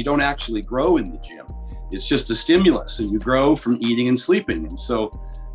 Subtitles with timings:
[0.00, 1.46] You don't actually grow in the gym.
[1.92, 4.64] It's just a stimulus, and you grow from eating and sleeping.
[4.64, 5.10] And so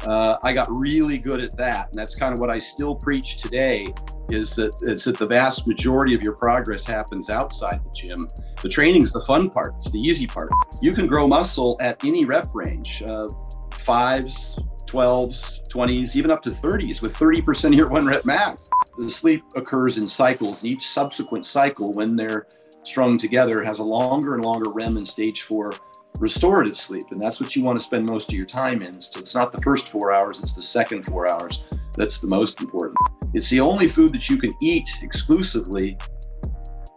[0.05, 1.87] uh, I got really good at that.
[1.87, 3.87] And that's kind of what I still preach today
[4.29, 8.23] is that it's that the vast majority of your progress happens outside the gym.
[8.61, 9.73] The training's the fun part.
[9.77, 10.51] It's the easy part.
[10.79, 13.27] You can grow muscle at any rep range, uh,
[13.71, 14.55] fives,
[14.85, 18.69] 12s, 20s, even up to 30s with 30% of your one rep max.
[18.99, 20.61] The sleep occurs in cycles.
[20.61, 22.45] and Each subsequent cycle, when they're
[22.87, 25.71] strung together, has a longer and longer REM and stage four
[26.19, 27.03] restorative sleep.
[27.11, 29.01] And that's what you want to spend most of your time in.
[29.01, 31.61] So it's not the first four hours, it's the second four hours
[31.97, 32.97] that's the most important.
[33.33, 35.97] It's the only food that you can eat exclusively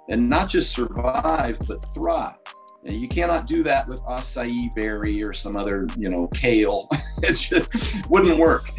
[0.09, 2.37] and not just survive, but thrive.
[2.85, 6.89] And you cannot do that with acai berry or some other, you know, kale.
[7.23, 8.71] it just wouldn't work.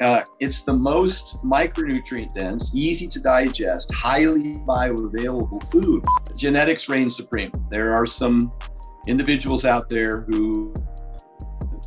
[0.00, 6.02] Uh, it's the most micronutrient dense, easy to digest, highly bioavailable food.
[6.34, 7.52] Genetics reign supreme.
[7.70, 8.50] There are some
[9.06, 10.72] individuals out there who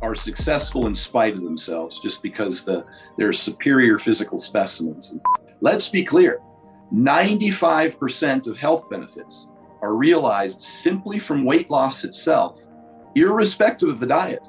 [0.00, 2.84] are successful in spite of themselves just because the,
[3.18, 5.16] they're superior physical specimens.
[5.60, 6.40] Let's be clear
[6.92, 9.48] 95% of health benefits
[9.82, 12.62] are realized simply from weight loss itself,
[13.16, 14.48] irrespective of the diet.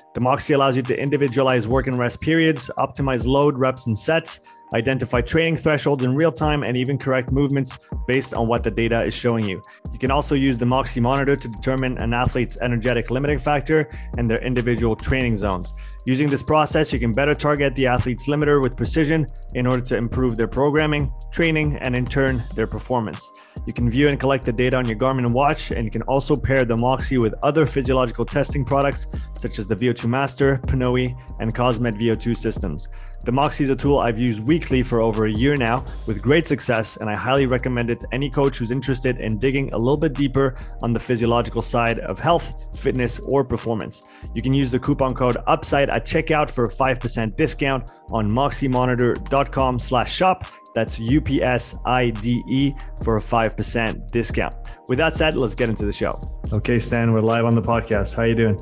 [0.13, 4.41] The Moxy allows you to individualize work and rest periods, optimize load, reps, and sets,
[4.73, 9.05] identify training thresholds in real time, and even correct movements based on what the data
[9.05, 9.61] is showing you.
[9.93, 14.29] You can also use the Moxy monitor to determine an athlete's energetic limiting factor and
[14.29, 15.73] their individual training zones.
[16.03, 19.97] Using this process, you can better target the athlete's limiter with precision in order to
[19.97, 23.31] improve their programming, training, and in turn, their performance.
[23.67, 26.35] You can view and collect the data on your Garmin watch, and you can also
[26.35, 29.05] pair the Moxy with other physiological testing products
[29.37, 32.89] such as the VO2 Master, Pnoe, and Cosmed VO2 systems.
[33.23, 36.47] The Moxy is a tool I've used weekly for over a year now with great
[36.47, 39.97] success, and I highly recommend it to any coach who's interested in digging a little
[39.97, 44.01] bit deeper on the physiological side of health, fitness, or performance.
[44.33, 49.79] You can use the coupon code UPSIDE at checkout for a 5% discount on moxymonitor.com
[49.79, 50.45] slash shop.
[50.73, 54.55] That's U-P-S-I-D-E for a 5% discount.
[54.87, 56.19] With that said, let's get into the show.
[56.53, 58.15] Okay, Stan, we're live on the podcast.
[58.15, 58.59] How are you doing?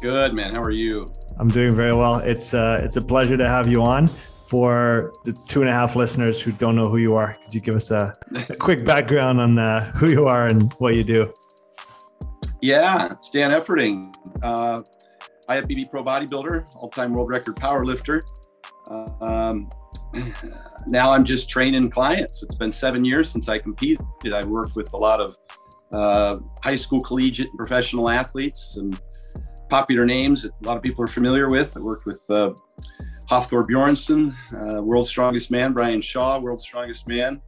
[0.00, 0.54] Good, man.
[0.54, 1.06] How are you?
[1.38, 2.18] I'm doing very well.
[2.18, 4.10] It's uh, it's a pleasure to have you on.
[4.42, 7.60] For the two and a half listeners who don't know who you are, could you
[7.60, 8.10] give us a,
[8.48, 11.30] a quick background on uh, who you are and what you do?
[12.62, 14.14] Yeah, Stan Efferding.
[14.42, 14.80] Uh,
[15.48, 18.22] IFBB Pro Bodybuilder, all-time world record power lifter.
[18.90, 19.70] Uh, um,
[20.86, 22.42] now I'm just training clients.
[22.42, 24.04] It's been seven years since I competed.
[24.32, 25.36] I worked with a lot of
[25.92, 29.00] uh, high school, collegiate, and professional athletes and
[29.70, 31.76] popular names that a lot of people are familiar with.
[31.76, 32.52] I worked with uh,
[33.30, 37.40] Hafthor Bjornsson, uh, World's Strongest Man, Brian Shaw, World's Strongest Man,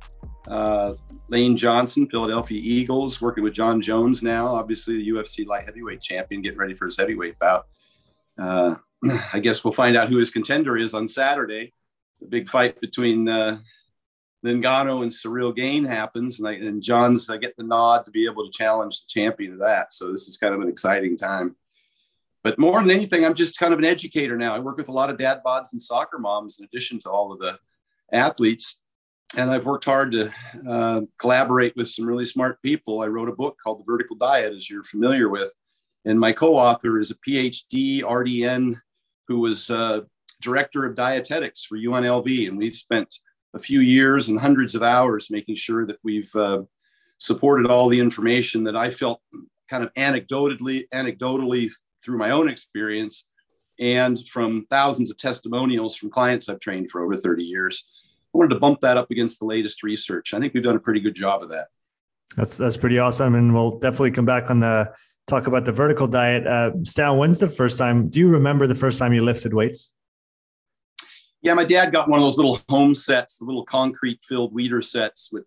[0.48, 0.94] uh,
[1.28, 6.42] Lane Johnson, Philadelphia Eagles, working with Jon Jones now, obviously the UFC light heavyweight champion,
[6.42, 7.66] getting ready for his heavyweight bout.
[8.40, 8.76] Uh,
[9.32, 11.72] I guess we'll find out who his contender is on Saturday.
[12.20, 13.58] The big fight between uh,
[14.44, 18.26] Ngannou and Cyril Gane happens, and, I, and Jon's I get the nod to be
[18.26, 19.92] able to challenge the champion of that.
[19.92, 21.56] So this is kind of an exciting time.
[22.42, 24.54] But more than anything, I'm just kind of an educator now.
[24.54, 27.32] I work with a lot of dad bods and soccer moms in addition to all
[27.32, 27.58] of the
[28.12, 28.78] athletes.
[29.36, 30.32] And I've worked hard to
[30.68, 33.02] uh, collaborate with some really smart people.
[33.02, 35.54] I wrote a book called The Vertical Diet, as you're familiar with.
[36.04, 38.80] And my co author is a PhD RDN
[39.28, 40.00] who was uh,
[40.40, 42.48] director of dietetics for UNLV.
[42.48, 43.14] And we've spent
[43.54, 46.62] a few years and hundreds of hours making sure that we've uh,
[47.18, 49.20] supported all the information that I felt
[49.68, 51.70] kind of anecdotally, anecdotally
[52.02, 53.24] through my own experience
[53.78, 57.86] and from thousands of testimonials from clients I've trained for over 30 years.
[58.34, 60.34] I wanted to bump that up against the latest research.
[60.34, 61.68] I think we've done a pretty good job of that.
[62.36, 64.92] That's that's pretty awesome, and we'll definitely come back on the
[65.30, 66.46] talk about the vertical diet.
[66.46, 68.08] Uh, Stan, when's the first time?
[68.08, 69.94] Do you remember the first time you lifted weights?
[71.42, 74.84] Yeah, my dad got one of those little home sets, the little concrete filled Weider
[74.84, 75.44] sets with.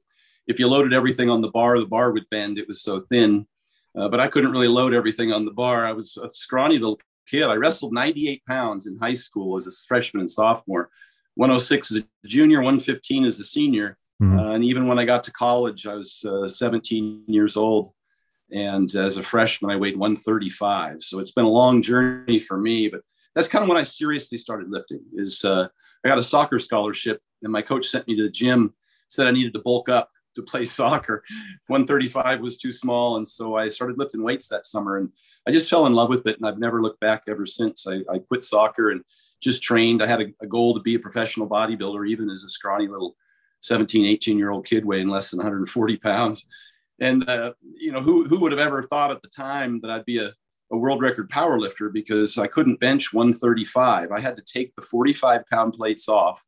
[0.48, 2.58] If you loaded everything on the bar, the bar would bend.
[2.58, 3.48] It was so thin,
[3.96, 5.86] uh, but I couldn't really load everything on the bar.
[5.86, 7.44] I was a scrawny little kid.
[7.44, 10.90] I wrestled 98 pounds in high school as a freshman and sophomore,
[11.36, 13.98] 106 as a junior, 115 as a senior.
[14.22, 14.40] Mm-hmm.
[14.40, 17.92] Uh, and even when I got to college, I was uh, 17 years old.
[18.54, 21.04] And as a freshman, I weighed 135.
[21.04, 22.88] So it's been a long journey for me.
[22.88, 23.02] But
[23.34, 25.02] that's kind of when I seriously started lifting.
[25.14, 25.68] Is uh,
[26.06, 28.74] I got a soccer scholarship, and my coach sent me to the gym.
[29.08, 31.24] Said I needed to bulk up to play soccer.
[31.68, 34.98] 135 was too small, and so I started lifting weights that summer.
[34.98, 35.10] And
[35.48, 37.88] I just fell in love with it, and I've never looked back ever since.
[37.88, 39.04] I, I quit soccer and
[39.42, 40.04] just trained.
[40.04, 43.16] I had a, a goal to be a professional bodybuilder, even as a scrawny little
[43.62, 46.46] 17, 18 year old kid weighing less than 140 pounds.
[47.00, 50.06] And, uh, you know, who, who would have ever thought at the time that I'd
[50.06, 50.32] be a,
[50.72, 54.12] a world record power lifter because I couldn't bench 135.
[54.12, 56.44] I had to take the 45 pound plates off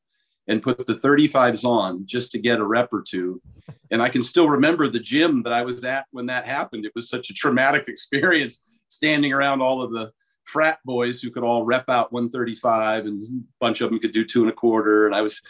[0.48, 3.42] and put the 35s on just to get a rep or two.
[3.90, 6.86] And I can still remember the gym that I was at when that happened.
[6.86, 10.12] It was such a traumatic experience standing around all of the
[10.44, 14.24] frat boys who could all rep out 135 and a bunch of them could do
[14.24, 15.08] two and a quarter.
[15.08, 15.42] And I was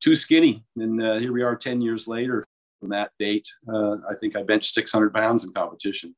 [0.00, 0.64] too skinny.
[0.76, 2.44] And uh, here we are 10 years later
[2.80, 3.46] from that date.
[3.72, 6.16] Uh, I think I benched 600 pounds in competition.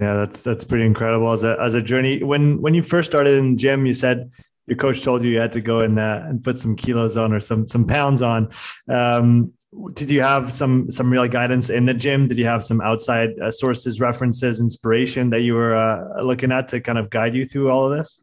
[0.00, 2.22] Yeah, that's that's pretty incredible as a as a journey.
[2.22, 4.30] When when you first started in gym, you said
[4.66, 7.32] your coach told you you had to go and uh, and put some kilos on
[7.32, 8.48] or some some pounds on.
[8.88, 9.52] Um,
[9.94, 12.28] did you have some some real guidance in the gym?
[12.28, 16.68] Did you have some outside uh, sources, references, inspiration that you were uh, looking at
[16.68, 18.22] to kind of guide you through all of this?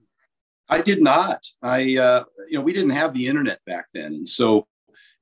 [0.69, 1.45] I did not.
[1.61, 4.65] I uh, you know we didn't have the internet back then, and so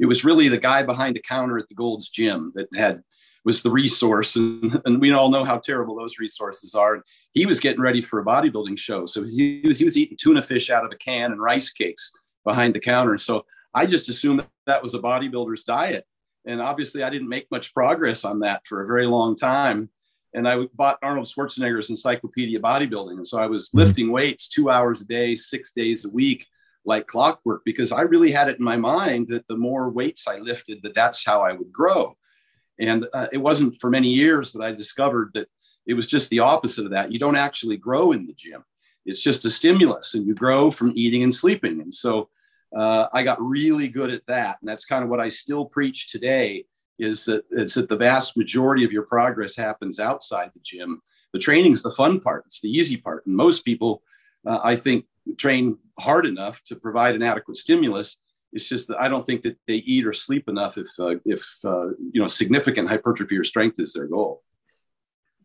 [0.04, 3.02] it was really the guy behind the counter at the Gold's Gym that had
[3.46, 7.06] was the resource, and, and we all know how terrible those resources are.
[7.32, 10.42] He was getting ready for a bodybuilding show, so he was he was eating tuna
[10.42, 12.12] fish out of a can and rice cakes
[12.44, 13.12] behind the counter.
[13.12, 16.06] And so I just assumed that, that was a bodybuilder's diet,
[16.46, 19.90] and obviously I didn't make much progress on that for a very long time.
[20.34, 23.78] And I bought Arnold Schwarzenegger's Encyclopedia Bodybuilding, and so I was mm-hmm.
[23.78, 26.46] lifting weights two hours a day, six days a week
[26.86, 30.38] like clockwork because I really had it in my mind that the more weights I
[30.38, 32.18] lifted, that that's how I would grow.
[32.80, 35.48] And uh, it wasn't for many years that I discovered that
[35.86, 37.12] it was just the opposite of that.
[37.12, 38.64] You don't actually grow in the gym.
[39.06, 41.82] It's just a stimulus, and you grow from eating and sleeping.
[41.82, 42.30] And so
[42.76, 46.10] uh, I got really good at that, and that's kind of what I still preach
[46.10, 46.66] today.
[47.00, 51.02] Is that it's that the vast majority of your progress happens outside the gym.
[51.34, 52.44] The training's the fun part.
[52.46, 54.04] It's the easy part, and most people,
[54.48, 55.06] uh, I think,
[55.38, 58.18] train hard enough to provide an adequate stimulus.
[58.52, 61.44] It's just that I don't think that they eat or sleep enough if uh, if
[61.66, 64.44] uh, you know significant hypertrophy or strength is their goal.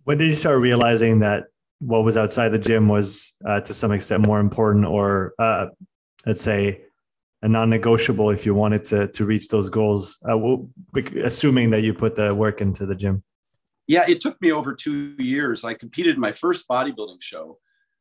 [0.05, 1.45] When did you start realizing that
[1.81, 5.67] what was outside the gym was uh, to some extent more important, or uh,
[6.27, 6.83] let's say
[7.43, 10.19] a non-negotiable if you wanted to to reach those goals?
[10.29, 10.57] Uh,
[11.25, 13.23] assuming that you put the work into the gym.
[13.87, 15.65] Yeah, it took me over two years.
[15.65, 17.59] I competed in my first bodybuilding show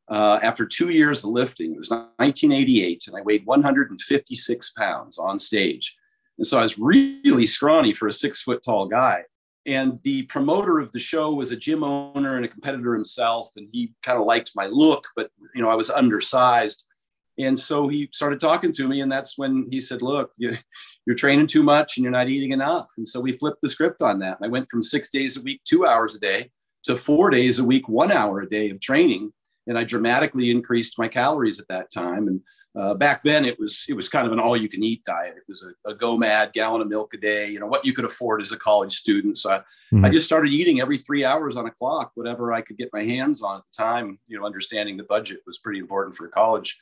[0.09, 1.73] uh, after two years of lifting.
[1.73, 5.95] It was 1988, and I weighed 156 pounds on stage.
[6.37, 9.23] And so I was really scrawny for a six foot tall guy.
[9.65, 13.49] And the promoter of the show was a gym owner and a competitor himself.
[13.57, 16.85] And he kind of liked my look, but you know, I was undersized.
[17.39, 20.57] And so he started talking to me, and that's when he said, "Look, you,
[21.07, 24.01] are training too much, and you're not eating enough." And so we flipped the script
[24.01, 24.39] on that.
[24.41, 26.49] I went from six days a week, two hours a day,
[26.85, 29.31] to four days a week, one hour a day of training
[29.67, 32.27] and I dramatically increased my calories at that time.
[32.27, 32.41] And
[32.75, 35.35] uh, back then, it was it was kind of an all-you-can-eat diet.
[35.37, 37.49] It was a, a GOMAD, gallon of milk a day.
[37.49, 39.37] You know what you could afford as a college student.
[39.37, 40.05] So I, mm-hmm.
[40.05, 43.03] I just started eating every three hours on a clock, whatever I could get my
[43.03, 44.19] hands on at the time.
[44.27, 46.77] You know, understanding the budget was pretty important for a college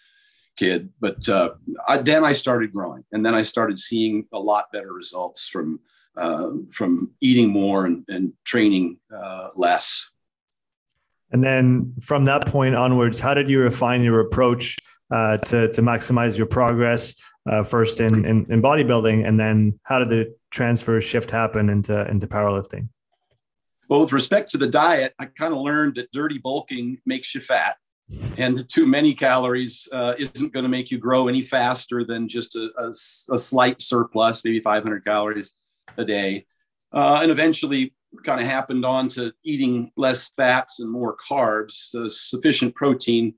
[0.57, 0.89] kid.
[0.99, 1.51] But uh,
[1.87, 5.79] I, then I started growing, and then I started seeing a lot better results from
[6.17, 10.05] uh, from eating more and, and training uh, less.
[11.35, 14.77] And then from that point onwards, how did you refine your approach
[15.11, 17.13] uh, to, to maximize your progress
[17.45, 19.27] uh, first in, in, in, bodybuilding?
[19.27, 22.87] And then how did the transfer shift happen into, into powerlifting?
[23.89, 27.41] Well, with respect to the diet, I kind of learned that dirty bulking makes you
[27.41, 27.75] fat.
[28.37, 32.55] And too many calories uh, isn't going to make you grow any faster than just
[32.55, 32.91] a, a,
[33.33, 35.53] a slight surplus, maybe 500 calories
[35.97, 36.45] a day.
[36.93, 41.71] Uh, and eventually, kind of happened on to eating less fats and more carbs.
[41.71, 43.35] So sufficient protein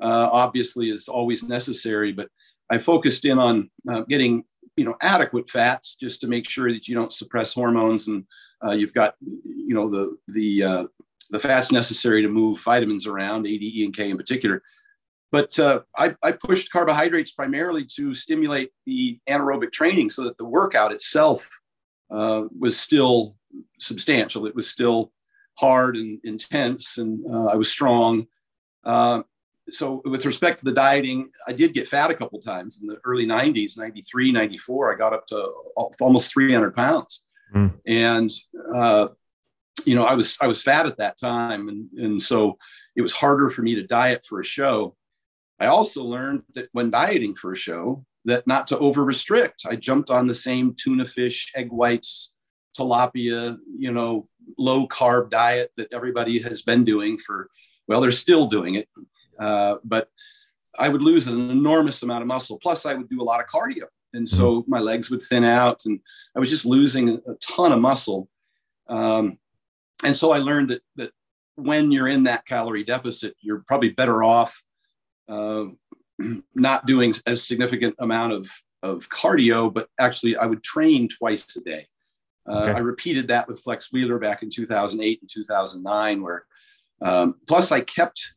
[0.00, 2.28] uh, obviously is always necessary, but
[2.70, 4.44] I focused in on uh, getting
[4.76, 8.24] you know adequate fats just to make sure that you don't suppress hormones and
[8.64, 10.84] uh, you've got you know the the uh,
[11.30, 14.62] the fats necessary to move vitamins around, A, D, E, and K in particular.
[15.32, 20.44] But uh, I, I pushed carbohydrates primarily to stimulate the anaerobic training so that the
[20.44, 21.48] workout itself
[22.10, 23.36] uh, was still
[23.78, 24.46] substantial.
[24.46, 25.12] It was still
[25.58, 28.26] hard and intense, and uh, I was strong.
[28.84, 29.22] Uh,
[29.70, 32.98] so, with respect to the dieting, I did get fat a couple times in the
[33.04, 34.94] early 90s, 93, 94.
[34.94, 35.52] I got up to
[36.00, 37.24] almost 300 pounds.
[37.54, 37.72] mm.
[37.86, 38.30] and
[38.74, 39.08] uh,
[39.84, 42.58] you know, I was I was fat at that time, and and so
[42.96, 44.96] it was harder for me to diet for a show.
[45.58, 49.62] I also learned that when dieting for a show, that not to over restrict.
[49.68, 52.32] I jumped on the same tuna fish, egg whites,
[52.78, 57.48] tilapia, you know, low carb diet that everybody has been doing for,
[57.86, 58.88] well, they're still doing it.
[59.38, 60.08] Uh, but
[60.78, 62.58] I would lose an enormous amount of muscle.
[62.62, 63.84] Plus, I would do a lot of cardio.
[64.12, 64.70] And so mm-hmm.
[64.70, 66.00] my legs would thin out and
[66.36, 68.28] I was just losing a ton of muscle.
[68.88, 69.38] Um,
[70.04, 71.10] and so I learned that, that
[71.56, 74.62] when you're in that calorie deficit, you're probably better off
[75.28, 75.66] uh,
[76.54, 78.50] not doing as significant amount of,
[78.82, 81.86] of cardio, but actually I would train twice a day.
[82.50, 82.72] Uh, okay.
[82.72, 86.44] I repeated that with Flex Wheeler back in 2008 and 2009, where
[87.00, 88.32] um, plus I kept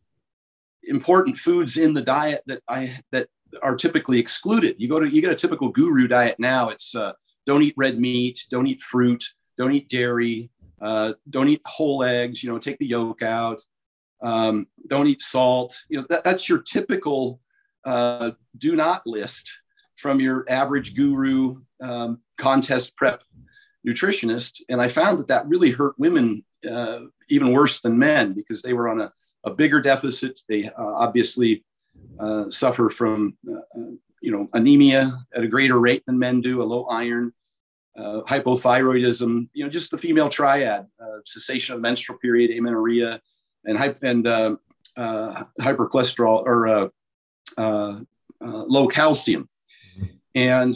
[0.84, 3.27] important foods in the diet that I that
[3.62, 4.75] are typically excluded.
[4.77, 6.70] You go to you get a typical guru diet now.
[6.70, 7.13] It's uh,
[7.46, 9.24] don't eat red meat, don't eat fruit,
[9.58, 10.50] don't eat dairy,
[10.82, 12.43] uh, don't eat whole eggs.
[12.43, 13.62] You know, take the yolk out.
[14.22, 15.82] Um, don't eat salt.
[15.89, 17.39] You know that, that's your typical
[17.84, 19.51] uh, do not list
[19.96, 23.24] from your average guru um, contest prep
[23.88, 24.62] nutritionist.
[24.70, 28.74] And I found that that really hurt women uh, even worse than men because they
[28.74, 29.12] were on a,
[29.44, 30.40] a bigger deficit.
[30.48, 31.63] They uh, obviously
[32.20, 36.62] uh, suffer from, uh, uh, you know, anemia at a greater rate than men do,
[36.62, 37.34] a low iron,
[37.98, 40.88] uh, hypothyroidism, you know, just the female triad,
[41.25, 43.22] cessation of menstrual period, amenorrhea,
[43.66, 44.25] and, and
[45.60, 46.92] hypercholesterol or
[48.42, 49.50] low calcium.
[49.98, 50.06] Mm-hmm.
[50.36, 50.75] And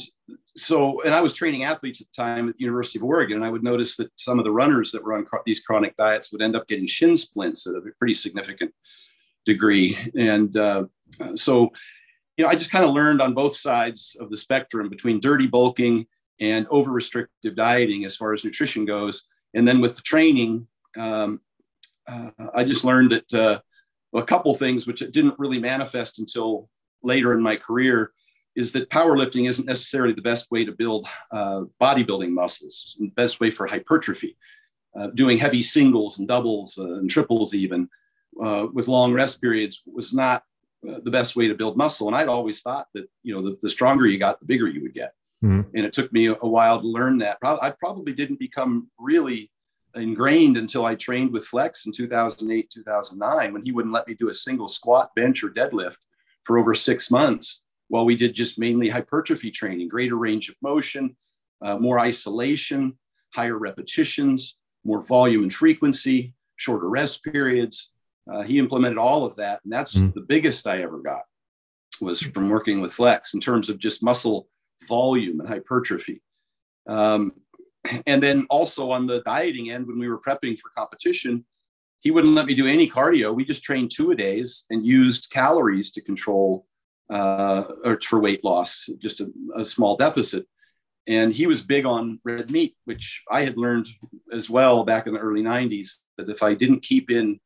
[0.57, 3.45] so, and I was training athletes at the time at the University of Oregon, and
[3.45, 6.41] I would notice that some of the runners that were on these chronic diets would
[6.41, 8.73] end up getting shin splints at a pretty significant
[9.45, 9.97] degree.
[10.17, 10.85] And uh,
[11.35, 11.71] so,
[12.37, 15.47] you know, I just kind of learned on both sides of the spectrum between dirty
[15.47, 16.07] bulking
[16.39, 19.23] and over restrictive dieting as far as nutrition goes.
[19.53, 21.41] And then with the training, um,
[22.07, 23.59] uh, I just learned that uh,
[24.13, 26.69] a couple things which didn't really manifest until
[27.03, 28.11] later in my career
[28.57, 33.39] is that powerlifting isn't necessarily the best way to build uh, bodybuilding muscles, the best
[33.39, 34.35] way for hypertrophy.
[34.97, 37.87] Uh, doing heavy singles and doubles uh, and triples, even
[38.41, 40.43] uh, with long rest periods, was not
[40.89, 42.07] uh, the best way to build muscle.
[42.07, 44.81] And I'd always thought that you know the, the stronger you got, the bigger you
[44.81, 45.13] would get.
[45.43, 45.69] Mm-hmm.
[45.75, 47.37] And it took me a, a while to learn that.
[47.43, 49.51] I probably didn't become really
[49.93, 54.29] ingrained until I trained with Flex in 2008, 2009, when he wouldn't let me do
[54.29, 55.97] a single squat, bench, or deadlift
[56.43, 61.15] for over six months while we did just mainly hypertrophy training, greater range of motion,
[61.61, 62.97] uh, more isolation,
[63.33, 67.91] higher repetitions, more volume and frequency, shorter rest periods.
[68.31, 70.13] Uh, he implemented all of that, and that's mm.
[70.13, 71.23] the biggest I ever got
[72.01, 74.47] was from working with Flex in terms of just muscle
[74.87, 76.21] volume and hypertrophy.
[76.87, 77.33] Um,
[78.05, 81.45] and then also on the dieting end, when we were prepping for competition,
[81.99, 83.33] he wouldn't let me do any cardio.
[83.33, 86.67] We just trained two a days and used calories to control
[87.09, 90.45] uh, or for weight loss, just a, a, small deficit.
[91.07, 93.87] And he was big on red meat, which I had learned
[94.33, 97.39] as well back in the early 90s that if I didn't keep in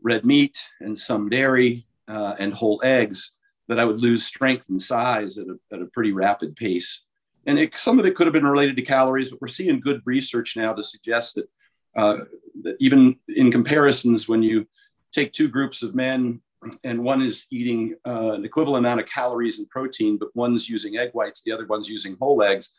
[0.00, 3.32] red meat and some dairy uh, and whole eggs,
[3.66, 7.04] that I would lose strength and size at a, at a pretty rapid pace.
[7.46, 10.02] And it, some of it could have been related to calories, but we're seeing good
[10.04, 11.48] research now to suggest that,
[11.96, 12.24] uh,
[12.62, 14.66] that even in comparisons, when you
[15.12, 16.40] take two groups of men
[16.84, 20.96] and one is eating uh, an equivalent amount of calories and protein, but one's using
[20.96, 22.72] egg whites, the other one's using whole eggs,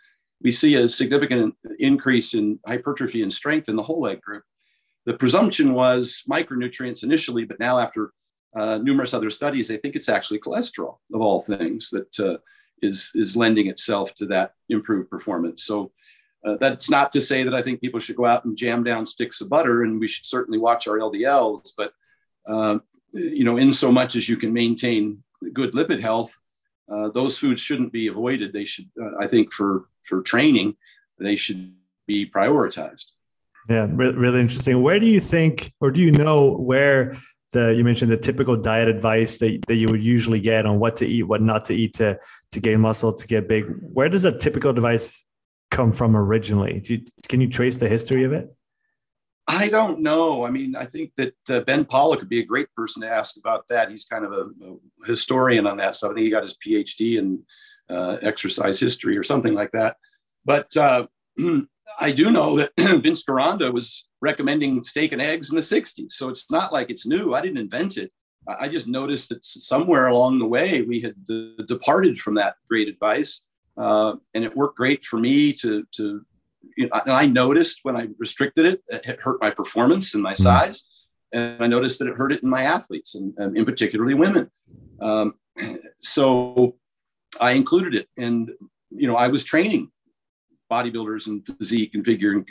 [0.43, 4.43] we see a significant increase in hypertrophy and strength in the whole egg group.
[5.05, 8.11] The presumption was micronutrients initially, but now after
[8.55, 12.37] uh, numerous other studies, they think it's actually cholesterol of all things that uh,
[12.81, 15.63] is is lending itself to that improved performance.
[15.63, 15.91] So
[16.43, 19.05] uh, that's not to say that I think people should go out and jam down
[19.05, 21.93] sticks of butter, and we should certainly watch our LDLs, but
[22.47, 22.81] um,
[23.13, 26.37] you know, in so much as you can maintain good lipid health,
[26.89, 28.53] uh, those foods shouldn't be avoided.
[28.53, 30.75] They should, uh, I think, for for training,
[31.19, 31.73] they should
[32.07, 33.05] be prioritized.
[33.69, 34.81] Yeah, re- really interesting.
[34.81, 37.17] Where do you think, or do you know where
[37.53, 40.95] the you mentioned the typical diet advice that, that you would usually get on what
[40.97, 42.19] to eat, what not to eat to
[42.51, 43.65] to gain muscle, to get big?
[43.81, 45.23] Where does that typical advice
[45.69, 46.81] come from originally?
[46.85, 48.53] You, can you trace the history of it?
[49.47, 50.45] I don't know.
[50.45, 53.37] I mean, I think that uh, Ben Pollack would be a great person to ask
[53.37, 53.89] about that.
[53.89, 56.11] He's kind of a, a historian on that stuff.
[56.11, 57.43] I think he got his PhD in
[57.89, 59.97] uh, exercise history or something like that.
[60.45, 61.07] But uh,
[61.99, 66.13] I do know that Vince Gironda was recommending steak and eggs in the 60s.
[66.13, 67.33] So it's not like it's new.
[67.33, 68.11] I didn't invent it.
[68.47, 71.15] I just noticed that somewhere along the way we had
[71.67, 73.41] departed from that great advice.
[73.77, 76.25] Uh, and it worked great for me to, to
[76.77, 80.33] you know, and I noticed when I restricted it, it hurt my performance and my
[80.33, 80.43] mm-hmm.
[80.43, 80.87] size.
[81.33, 84.49] And I noticed that it hurt it in my athletes and, and in particularly women.
[84.99, 85.35] Um,
[85.99, 86.75] so
[87.39, 88.07] I included it.
[88.17, 88.51] And,
[88.89, 89.91] you know, I was training
[90.69, 92.47] bodybuilders and physique and figure and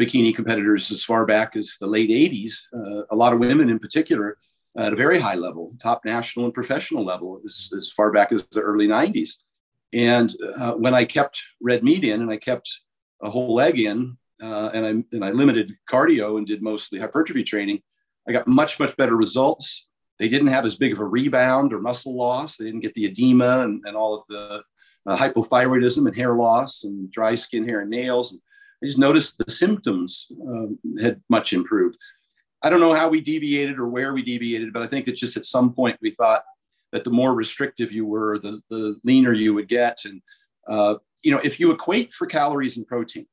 [0.00, 3.78] bikini competitors as far back as the late 80s, uh, a lot of women in
[3.78, 4.38] particular
[4.76, 8.44] at a very high level, top national and professional level, as, as far back as
[8.52, 9.36] the early 90s.
[9.92, 12.80] And uh, when I kept red meat in and I kept
[13.22, 17.44] a whole leg in, uh, and I and I limited cardio and did mostly hypertrophy
[17.44, 17.82] training,
[18.28, 19.86] I got much much better results.
[20.18, 22.56] They didn't have as big of a rebound or muscle loss.
[22.56, 24.62] They didn't get the edema and, and all of the
[25.06, 28.32] uh, hypothyroidism and hair loss and dry skin, hair, and nails.
[28.32, 28.40] And
[28.82, 31.96] I just noticed the symptoms um, had much improved.
[32.62, 35.38] I don't know how we deviated or where we deviated, but I think that just
[35.38, 36.44] at some point we thought
[36.92, 40.04] that the more restrictive you were, the, the leaner you would get.
[40.04, 40.20] And,
[40.68, 43.26] uh, you know, if you equate for calories and protein,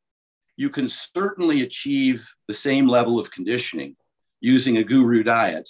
[0.56, 3.96] you can certainly achieve the same level of conditioning
[4.41, 5.70] using a guru diet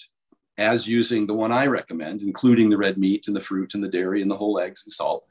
[0.57, 3.89] as using the one I recommend, including the red meat and the fruit and the
[3.89, 5.23] dairy and the whole eggs and salt.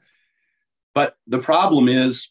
[0.93, 2.29] But the problem is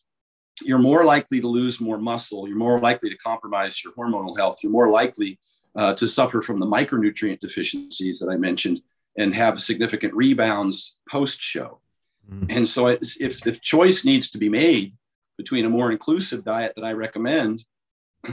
[0.63, 2.49] you're more likely to lose more muscle.
[2.49, 4.59] You're more likely to compromise your hormonal health.
[4.63, 5.39] You're more likely
[5.75, 8.81] uh, to suffer from the micronutrient deficiencies that I mentioned
[9.19, 11.81] and have significant rebounds post show.
[12.31, 12.47] Mm-hmm.
[12.51, 14.95] And so, if the choice needs to be made
[15.39, 17.65] between a more inclusive diet that I recommend,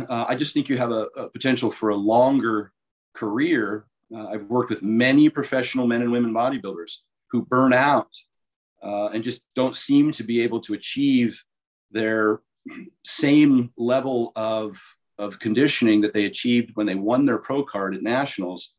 [0.09, 2.71] uh, I just think you have a, a, potential for a longer
[3.13, 3.85] career.
[4.13, 8.09] Uh, I've worked with many professional men and women bodybuilders who burn out
[8.81, 11.43] uh, and just don't seem to be able to achieve
[11.91, 12.41] their
[13.05, 14.79] same level of,
[15.17, 18.73] of conditioning that they achieved when they won their pro card at nationals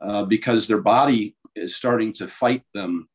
[0.00, 3.08] uh, because their body is starting to fight them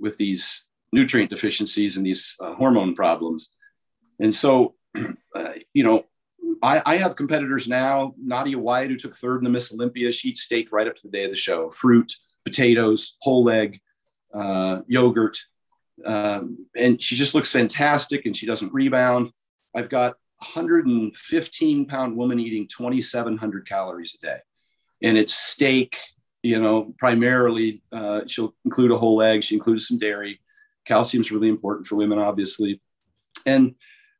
[0.00, 3.50] with these nutrient deficiencies and these uh, hormone problems.
[4.20, 4.74] And so,
[5.34, 6.04] uh, you know,
[6.62, 10.10] I, I, have competitors now, Nadia Wyatt, who took third in the Miss Olympia.
[10.10, 12.12] She eats steak right up to the day of the show fruit,
[12.44, 13.80] potatoes, whole egg,
[14.32, 15.38] uh, yogurt.
[16.04, 19.30] Um, and she just looks fantastic and she doesn't rebound.
[19.74, 24.38] I've got 115 pound woman eating 2,700 calories a day
[25.02, 25.98] and it's steak.
[26.42, 29.42] You know, primarily uh, she'll include a whole egg.
[29.42, 30.40] She includes some dairy.
[30.84, 32.80] Calcium is really important for women, obviously.
[33.44, 33.74] And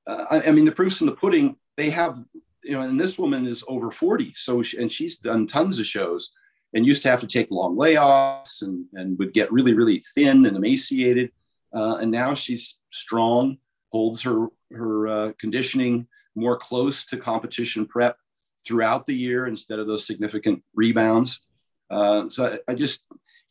[0.07, 1.57] uh, I, I, mean, the proof's in the pudding.
[1.77, 2.19] They have,
[2.65, 4.33] you know, and this woman is over 40.
[4.35, 6.33] So, she, and she's done tons of shows
[6.75, 10.45] and used to have to take long layoffs and, and would get really, really thin
[10.47, 11.31] and emaciated.
[11.75, 13.59] Uh, and now she's strong,
[13.91, 18.17] holds her, her uh, conditioning more close to competition prep
[18.67, 21.41] throughout the year instead of those significant rebounds.
[21.91, 23.03] Uh, so I, I, just,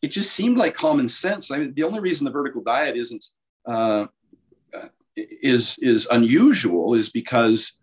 [0.02, 1.52] it just seemed like common sense.
[1.52, 3.26] I mean, the only reason the vertical diet isn't
[3.66, 4.08] uh,
[5.16, 7.74] is is unusual is because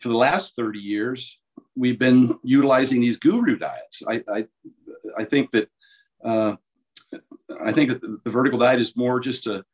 [0.00, 1.40] for the last 30 years
[1.76, 4.02] we've been utilizing these guru diets.
[4.08, 4.46] I I,
[5.16, 5.68] I think that
[6.24, 6.56] uh,
[7.64, 9.64] I think that the, vertical diet is more just a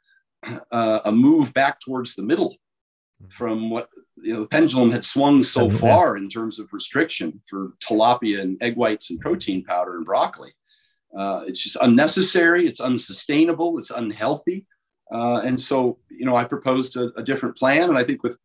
[0.71, 2.57] a move back towards the middle
[3.29, 7.73] from what you know the pendulum had swung so far in terms of restriction for
[7.81, 10.53] tilapia and egg whites and protein powder and broccoli.
[11.17, 12.67] Uh, it's just unnecessary.
[12.67, 13.79] It's unsustainable.
[13.79, 14.67] It's unhealthy.
[15.13, 17.89] Uh, and so, you know, I proposed a, a, different plan.
[17.89, 18.39] And I think with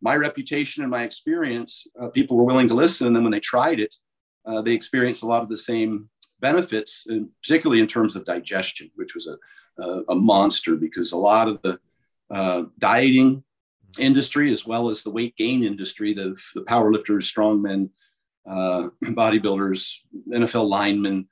[0.00, 3.08] my reputation and my experience, uh, people were willing to listen.
[3.08, 3.92] And then when they tried it,
[4.46, 6.08] uh, they experienced a lot of the same
[6.40, 11.16] benefits, and particularly in terms of digestion, which was a, a, a monster because a
[11.16, 11.78] lot of the
[12.30, 13.42] uh, dieting
[13.98, 17.90] industry as well as the weight gain industry, the, the power lifters, strongmen,
[18.48, 21.28] uh, bodybuilders, NFL linemen.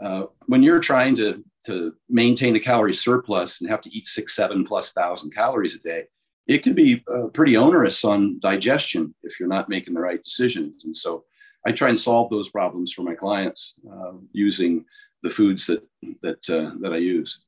[0.00, 4.34] Uh, when you're trying to, to maintain a calorie surplus and have to eat six,
[4.34, 6.04] seven plus thousand calories a day,
[6.46, 10.84] it can be uh, pretty onerous on digestion if you're not making the right decisions.
[10.84, 11.24] And so
[11.66, 14.84] I try and solve those problems for my clients uh, using
[15.22, 15.82] the foods that,
[16.22, 17.40] that, uh, that I use.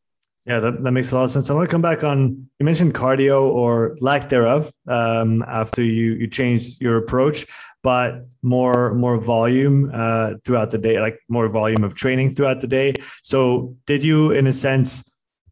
[0.46, 1.50] Yeah, that, that makes a lot of sense.
[1.50, 6.12] I want to come back on you mentioned cardio or lack thereof um, after you
[6.14, 7.46] you changed your approach,
[7.82, 12.68] but more more volume uh, throughout the day, like more volume of training throughout the
[12.68, 12.94] day.
[13.24, 15.02] So did you, in a sense,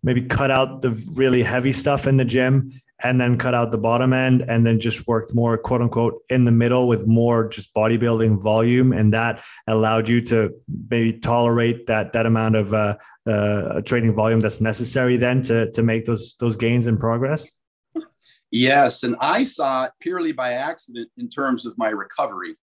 [0.05, 2.71] maybe cut out the really heavy stuff in the gym
[3.05, 6.45] and then cut out the bottom end and then just worked more quote unquote in
[6.45, 8.93] the middle with more just bodybuilding volume.
[8.93, 10.51] And that allowed you to
[10.89, 15.83] maybe tolerate that that amount of uh, uh, training volume that's necessary then to to
[15.83, 17.53] make those those gains in progress?
[18.51, 19.03] Yes.
[19.03, 22.57] And i saw it purely by accident in terms of my recovery.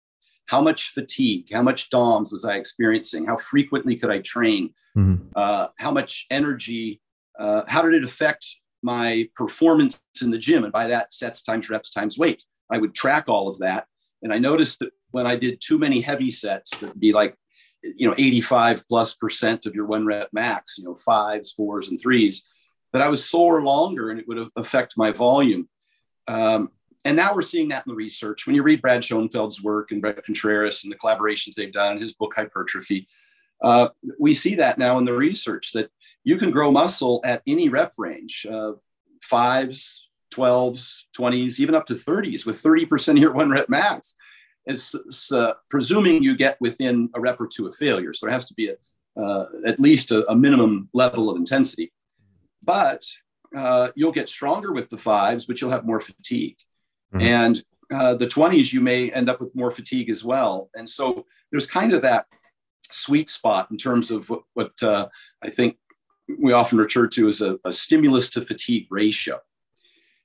[0.47, 3.25] How much fatigue how much doms was i experiencing?
[3.25, 4.73] How frequently could i train?
[4.97, 5.27] Mm-hmm.
[5.37, 6.99] uh, how much energy
[7.39, 8.45] uh, how did it affect
[8.81, 10.63] my performance in the gym.
[10.63, 12.43] And by that, sets times reps times weight.
[12.69, 13.87] I would track all of that.
[14.21, 17.35] And I noticed that when I did too many heavy sets, that'd be like,
[17.83, 21.99] you know, 85 plus percent of your one rep max, you know, fives, fours, and
[21.99, 22.45] threes,
[22.93, 25.67] that I was sore longer and it would affect my volume.
[26.27, 26.69] Um,
[27.03, 28.45] and now we're seeing that in the research.
[28.45, 32.13] When you read Brad Schoenfeld's work and Bret Contreras and the collaborations they've done, his
[32.13, 33.07] book Hypertrophy,
[33.61, 33.89] uh,
[34.19, 35.89] we see that now in the research that
[36.23, 38.73] you can grow muscle at any rep range, uh,
[39.21, 44.15] fives, 12s, 20s, even up to 30s with 30% of your one rep max.
[44.65, 48.13] It's, uh, presuming you get within a rep or two of failure.
[48.13, 51.91] So there has to be a, uh, at least a, a, minimum level of intensity.
[52.63, 53.03] But
[53.55, 56.57] uh, you'll get stronger with the fives, but you'll have more fatigue.
[57.13, 57.25] Mm-hmm.
[57.25, 60.69] And uh, the 20s, you may end up with more fatigue as well.
[60.75, 62.27] And so there's kind of that
[62.89, 65.07] sweet spot in terms of what, what uh,
[65.41, 65.77] I think
[66.39, 69.39] we often refer to as a, a, stimulus to fatigue ratio.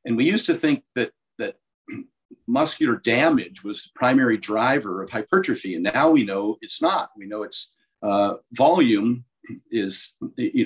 [0.04, 1.56] And we used to think that, that
[2.46, 5.74] muscular damage was the primary driver of hypertrophy.
[5.74, 7.10] And now we know it's not.
[7.16, 9.24] We know it's uh, volume
[9.70, 10.14] is,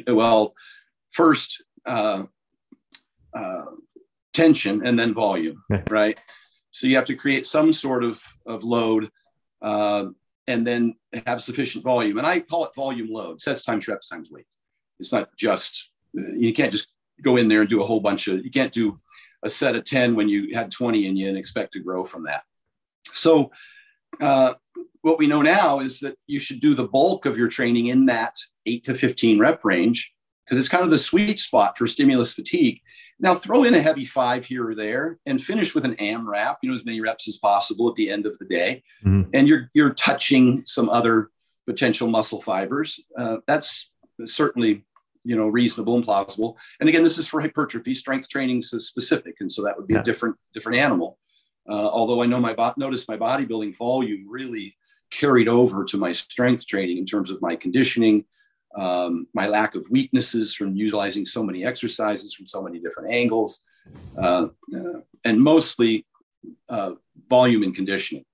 [0.06, 0.54] well,
[1.10, 2.24] first, uh,
[3.34, 3.64] uh,
[4.32, 6.18] tension and then volume, right?
[6.70, 9.10] So you have to create some sort of, of load
[9.62, 10.06] uh,
[10.46, 10.94] and then
[11.26, 12.18] have sufficient volume.
[12.18, 14.46] And I call it volume load, sets times reps times weight.
[15.00, 16.88] It's not just, you can't just
[17.22, 18.96] go in there and do a whole bunch of, you can't do
[19.42, 22.24] a set of 10 when you had 20 in you and expect to grow from
[22.24, 22.42] that.
[23.12, 23.50] So
[24.20, 24.54] uh,
[25.02, 28.06] what we know now is that you should do the bulk of your training in
[28.06, 28.36] that
[28.66, 30.12] 8 to 15 rep range
[30.44, 32.80] because it's kind of the sweet spot for stimulus fatigue.
[33.18, 36.70] Now throw in a heavy five here or there and finish with an AMRAP, you
[36.70, 38.82] know, as many reps as possible at the end of the day.
[39.04, 39.30] Mm-hmm.
[39.34, 41.30] And you're, you're touching some other
[41.66, 42.98] potential muscle fibers.
[43.16, 43.90] Uh, that's
[44.24, 44.84] certainly,
[45.24, 46.56] you know, reasonable and plausible.
[46.80, 49.36] And again, this is for hypertrophy, strength training is specific.
[49.40, 50.00] And so that would be yeah.
[50.00, 51.18] a different, different animal.
[51.68, 54.76] Uh, although I know my, bo- notice my bodybuilding volume really
[55.10, 58.24] carried over to my strength training in terms of my conditioning,
[58.76, 63.62] um, my lack of weaknesses from utilizing so many exercises from so many different angles,
[64.16, 66.06] uh, uh, and mostly
[66.68, 66.92] uh,
[67.28, 68.24] volume and conditioning.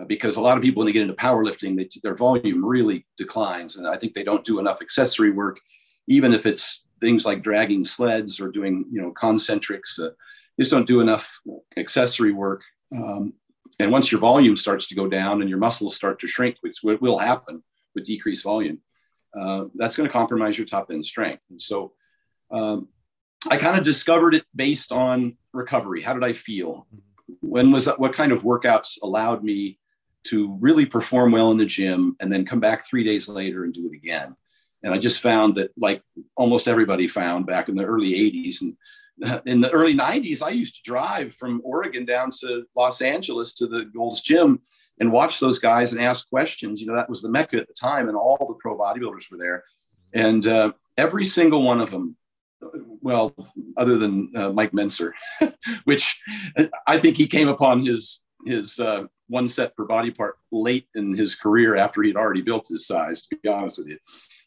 [0.00, 3.04] Uh, because a lot of people, when they get into powerlifting, they, their volume really
[3.16, 3.76] declines.
[3.76, 5.60] And I think they don't do enough accessory work,
[6.06, 9.98] even if it's things like dragging sleds or doing, you know, concentrics.
[9.98, 10.10] Uh,
[10.58, 11.40] just don't do enough
[11.76, 12.62] accessory work.
[12.94, 13.34] Um,
[13.80, 16.78] and once your volume starts to go down and your muscles start to shrink, which
[16.82, 17.62] will happen
[17.94, 18.80] with decreased volume,
[19.36, 21.42] uh, that's going to compromise your top end strength.
[21.50, 21.92] And so
[22.50, 22.88] um,
[23.50, 26.02] I kind of discovered it based on recovery.
[26.02, 26.86] How did I feel?
[27.40, 29.78] When was that, what kind of workouts allowed me
[30.24, 33.72] to really perform well in the gym and then come back three days later and
[33.72, 34.36] do it again?
[34.82, 36.02] And I just found that, like
[36.36, 38.76] almost everybody found back in the early 80s and
[39.24, 43.54] uh, in the early 90s, I used to drive from Oregon down to Los Angeles
[43.54, 44.60] to the Gold's Gym
[45.00, 46.80] and watch those guys and ask questions.
[46.80, 49.38] You know, that was the mecca at the time, and all the pro bodybuilders were
[49.38, 49.64] there.
[50.12, 52.16] And uh, every single one of them,
[53.00, 53.34] well,
[53.76, 55.12] other than uh, Mike Mentzer,
[55.84, 56.20] which
[56.86, 61.16] I think he came upon his his uh, one set per body part late in
[61.16, 63.26] his career after he'd already built his size.
[63.26, 63.98] To be honest with you,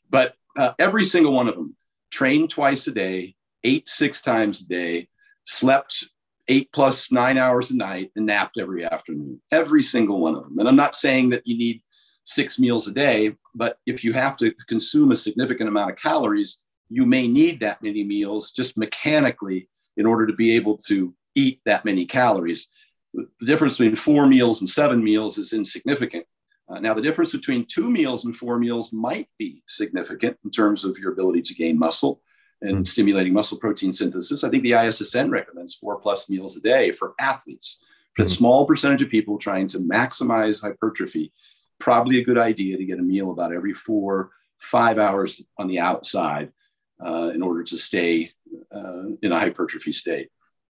[0.09, 1.75] but uh, every single one of them
[2.11, 5.07] trained twice a day, ate six times a day,
[5.45, 6.05] slept
[6.47, 10.59] eight plus nine hours a night and napped every afternoon, every single one of them.
[10.59, 11.81] And I'm not saying that you need
[12.23, 16.59] six meals a day, but if you have to consume a significant amount of calories,
[16.89, 21.61] you may need that many meals just mechanically in order to be able to eat
[21.65, 22.67] that many calories.
[23.13, 26.25] The difference between four meals and seven meals is insignificant.
[26.67, 30.83] Uh, now, the difference between two meals and four meals might be significant in terms
[30.83, 32.21] of your ability to gain muscle
[32.61, 32.87] and mm.
[32.87, 34.43] stimulating muscle protein synthesis.
[34.43, 37.83] I think the ISSN recommends four plus meals a day for athletes.
[38.15, 38.31] For a hmm.
[38.31, 41.33] small percentage of people trying to maximize hypertrophy,
[41.79, 45.79] probably a good idea to get a meal about every four, five hours on the
[45.79, 46.53] outside
[47.01, 48.31] uh, in order to stay
[48.71, 50.29] uh, in a hypertrophy state.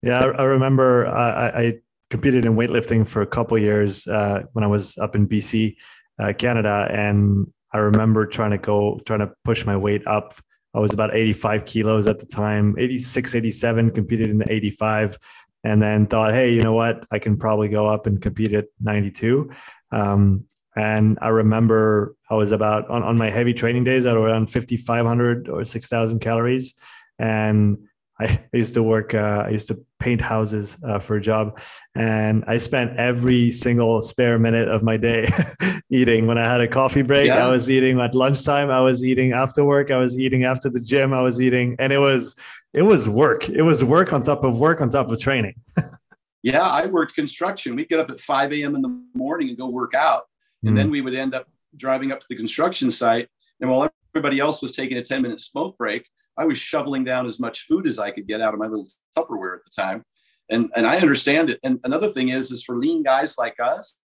[0.02, 4.63] Yeah, I, I remember I, I, competed in weightlifting for a couple years uh, when
[4.63, 5.76] I was up in BC,
[6.20, 10.34] uh, Canada, and I remember trying to go, trying to push my weight up
[10.78, 15.17] I was about 85 kilos at the time, 86, 87, competed in the 85,
[15.63, 17.04] and then thought, hey, you know what?
[17.10, 19.50] I can probably go up and compete at 92.
[19.91, 24.52] Um, and I remember I was about on, on my heavy training days at around
[24.52, 26.76] 5,500 or 6,000 calories.
[27.17, 27.80] And
[28.19, 31.60] I used to work, uh, I used to paint houses uh, for a job.
[31.95, 35.30] And I spent every single spare minute of my day
[35.89, 36.27] eating.
[36.27, 37.45] When I had a coffee break, yeah.
[37.45, 38.69] I was eating at lunchtime.
[38.69, 39.91] I was eating after work.
[39.91, 41.13] I was eating after the gym.
[41.13, 41.75] I was eating.
[41.80, 42.36] And it was,
[42.73, 43.49] it was work.
[43.49, 45.56] It was work on top of work on top of training.
[46.43, 47.75] Yeah, I worked construction.
[47.75, 48.75] We'd get up at 5 a.m.
[48.75, 50.27] in the morning and go work out.
[50.62, 50.77] And mm-hmm.
[50.77, 53.27] then we would end up driving up to the construction site.
[53.60, 57.26] And while everybody else was taking a 10 minute smoke break, I was shoveling down
[57.26, 60.04] as much food as I could get out of my little Tupperware at the time.
[60.50, 61.60] And, and I understand it.
[61.63, 64.00] And another thing is, is for lean guys like us,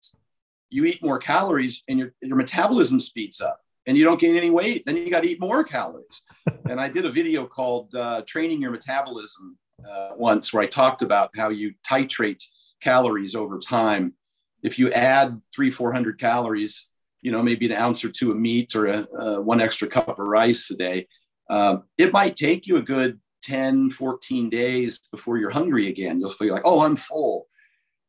[0.70, 4.50] you eat more calories and your, your metabolism speeds up and you don't gain any
[4.50, 4.84] weight.
[4.84, 6.22] Then you got to eat more calories.
[6.68, 9.56] and I did a video called uh, Training Your Metabolism
[9.88, 12.42] uh, once where I talked about how you titrate
[12.82, 14.14] calories over time.
[14.62, 16.86] If you add three, 400 calories,
[17.22, 20.08] you know, maybe an ounce or two of meat or a, a one extra cup
[20.08, 21.06] of rice a day,
[21.48, 26.20] uh, it might take you a good 10, 14 days before you're hungry again.
[26.20, 27.46] You'll feel like, oh, I'm full.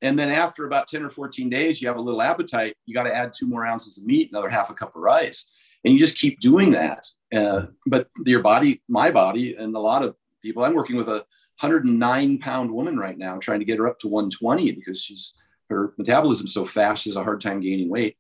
[0.02, 2.76] And then after about 10 or 14 days, you have a little appetite.
[2.86, 5.46] You got to add two more ounces of meat, another half a cup of rice.
[5.84, 7.06] And you just keep doing that.
[7.34, 11.26] Uh, but your body, my body, and a lot of people, I'm working with a
[11.60, 15.36] 109 pound woman right now, trying to get her up to 120 because she's
[15.70, 18.18] her metabolism's so fast, she has a hard time gaining weight.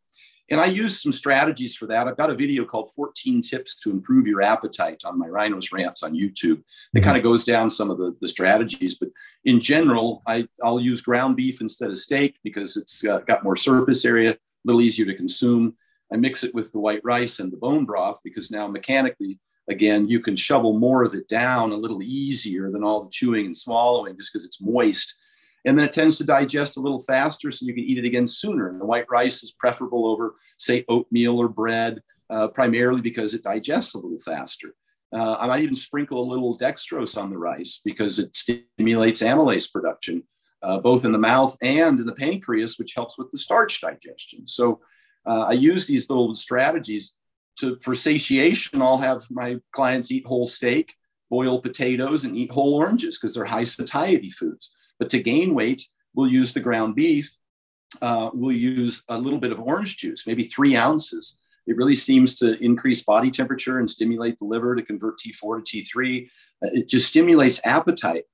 [0.51, 2.07] And I use some strategies for that.
[2.07, 6.01] I've got a video called 14 Tips to Improve Your Appetite on my Rhinos Rants
[6.01, 6.63] on YouTube.
[6.95, 8.97] It kind of goes down some of the, the strategies.
[8.97, 9.09] But
[9.45, 13.55] in general, I, I'll use ground beef instead of steak because it's uh, got more
[13.55, 15.75] surface area, a little easier to consume.
[16.11, 20.07] I mix it with the white rice and the bone broth because now mechanically, again,
[20.07, 23.55] you can shovel more of it down a little easier than all the chewing and
[23.55, 25.15] swallowing just because it's moist
[25.65, 28.27] and then it tends to digest a little faster so you can eat it again
[28.27, 28.69] sooner.
[28.69, 33.43] And the white rice is preferable over, say, oatmeal or bread, uh, primarily because it
[33.43, 34.73] digests a little faster.
[35.11, 39.71] Uh, I might even sprinkle a little dextrose on the rice because it stimulates amylase
[39.71, 40.23] production,
[40.61, 44.45] uh, both in the mouth and in the pancreas, which helps with the starch digestion.
[44.45, 44.81] So
[45.25, 47.13] uh, I use these little strategies
[47.59, 48.81] to, for satiation.
[48.81, 50.93] I'll have my clients eat whole steak,
[51.29, 54.75] boil potatoes, and eat whole oranges because they're high satiety foods.
[54.99, 55.83] But to gain weight,
[56.13, 57.35] we'll use the ground beef.
[58.01, 61.37] Uh, we'll use a little bit of orange juice, maybe three ounces.
[61.65, 65.83] It really seems to increase body temperature and stimulate the liver to convert T4 to
[65.83, 66.25] T3.
[66.25, 68.25] Uh, it just stimulates appetite.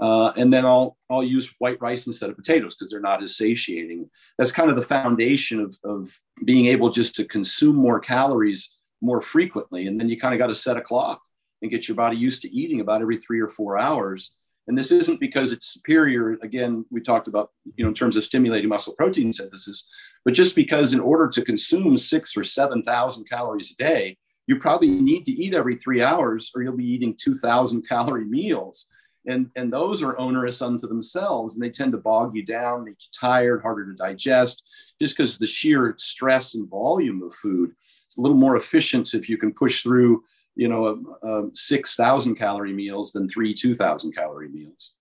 [0.00, 3.36] Uh, and then I'll, I'll use white rice instead of potatoes because they're not as
[3.36, 4.10] satiating.
[4.38, 6.10] That's kind of the foundation of, of
[6.44, 9.86] being able just to consume more calories more frequently.
[9.86, 11.20] And then you kind of got to set a clock
[11.62, 14.32] and get your body used to eating about every three or four hours
[14.66, 16.38] and this isn't because it's superior.
[16.42, 19.86] Again, we talked about, you know, in terms of stimulating muscle protein synthesis,
[20.24, 24.88] but just because in order to consume six or 7,000 calories a day, you probably
[24.88, 28.86] need to eat every three hours or you'll be eating 2,000 calorie meals.
[29.26, 32.96] And, and those are onerous unto themselves and they tend to bog you down, make
[33.00, 34.62] you tired, harder to digest,
[35.00, 37.72] just because the sheer stress and volume of food.
[38.06, 40.24] It's a little more efficient if you can push through
[40.56, 44.94] you know, a, a 6,000 calorie meals than three 2,000 calorie meals.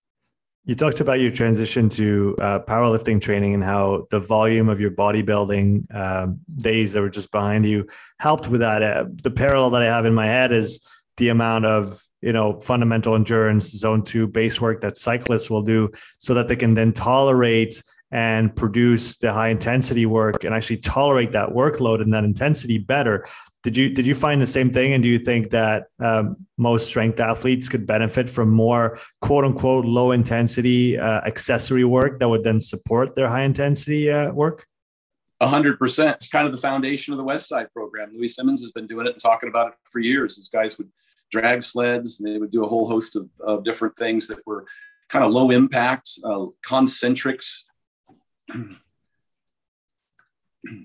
[0.66, 4.92] You talked about your transition to uh, powerlifting training and how the volume of your
[4.92, 7.86] bodybuilding um, days that were just behind you
[8.20, 8.82] helped with that.
[8.82, 10.80] Uh, the parallel that I have in my head is
[11.18, 15.92] the amount of you know fundamental endurance zone two base work that cyclists will do
[16.18, 21.34] so that they can then tolerate and produce the high intensity work and actually tolerate
[21.34, 23.26] that workload and that intensity better.
[23.64, 24.94] Did you did you find the same thing?
[24.94, 29.86] And do you think that um, most strength athletes could benefit from more quote unquote
[29.86, 34.66] low intensity uh, accessory work that would then support their high intensity uh, work?
[35.40, 36.18] A hundred percent.
[36.18, 38.12] It's kind of the foundation of the West Side program.
[38.14, 40.36] Louie Simmons has been doing it and talking about it for years.
[40.36, 40.92] These guys would
[41.32, 44.66] drag sleds and they would do a whole host of, of different things that were
[45.10, 47.64] kind of low impact, uh, concentrics,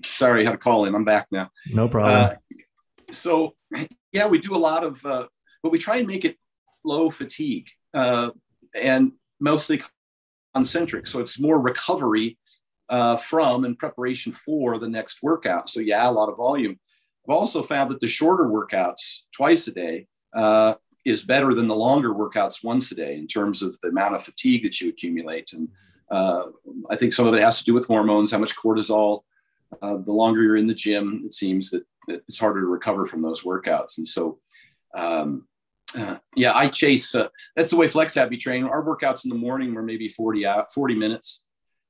[0.05, 0.95] Sorry, I had a call in.
[0.95, 1.51] I'm back now.
[1.71, 2.31] No problem.
[2.31, 2.35] Uh,
[3.11, 3.55] so,
[4.11, 5.27] yeah, we do a lot of, uh,
[5.63, 6.37] but we try and make it
[6.83, 8.31] low fatigue uh,
[8.73, 9.81] and mostly
[10.53, 11.07] concentric.
[11.07, 12.37] So it's more recovery
[12.89, 15.69] uh, from and preparation for the next workout.
[15.69, 16.79] So, yeah, a lot of volume.
[17.27, 21.75] I've also found that the shorter workouts twice a day uh, is better than the
[21.75, 25.53] longer workouts once a day in terms of the amount of fatigue that you accumulate.
[25.53, 25.69] And
[26.09, 26.47] uh,
[26.89, 29.21] I think some of it has to do with hormones, how much cortisol.
[29.83, 33.05] Uh, the longer you're in the gym, it seems that, that, it's harder to recover
[33.05, 33.97] from those workouts.
[33.97, 34.39] And so,
[34.95, 35.47] um,
[35.97, 37.15] uh, yeah, I chase.
[37.15, 38.63] Uh, that's the way Flex Happy train.
[38.63, 41.43] Our workouts in the morning were maybe 40 out, 40 minutes,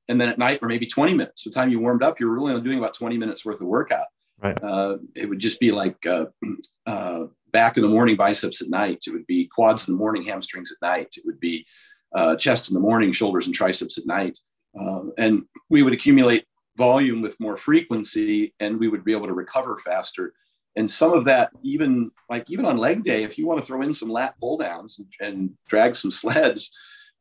[0.08, 1.44] and then at night were maybe 20 minutes.
[1.44, 3.66] By the time you warmed up, you're really only doing about 20 minutes worth of
[3.66, 4.06] workout.
[4.42, 4.58] Right.
[4.62, 6.26] Uh, it would just be like uh,
[6.86, 9.04] uh, back in the morning, biceps at night.
[9.06, 11.14] It would be quads in the morning, hamstrings at night.
[11.16, 11.66] It would be
[12.14, 14.38] uh, chest in the morning, shoulders and triceps at night.
[14.78, 16.44] Uh, and we would accumulate
[16.88, 20.32] volume with more frequency and we would be able to recover faster.
[20.76, 23.82] And some of that, even like even on leg day, if you want to throw
[23.82, 26.62] in some lat pull downs and, and drag some sleds,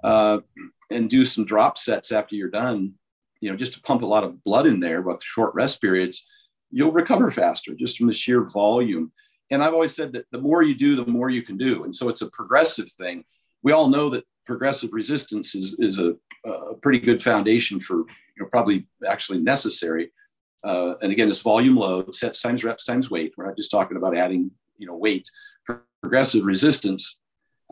[0.03, 0.37] uh,
[0.89, 2.93] and do some drop sets after you're done,
[3.41, 6.25] you know, just to pump a lot of blood in there with short rest periods,
[6.71, 9.11] you'll recover faster just from the sheer volume.
[9.51, 11.83] And I've always said that the more you do, the more you can do.
[11.83, 13.23] And so it's a progressive thing.
[13.63, 18.03] We all know that progressive resistance is, is a, a pretty good foundation for,
[18.39, 20.11] you know, probably actually necessary.
[20.63, 23.33] Uh, and again, it's volume load, sets times reps times weight.
[23.37, 25.29] We're not just talking about adding, you know, weight.
[26.01, 27.19] Progressive resistance,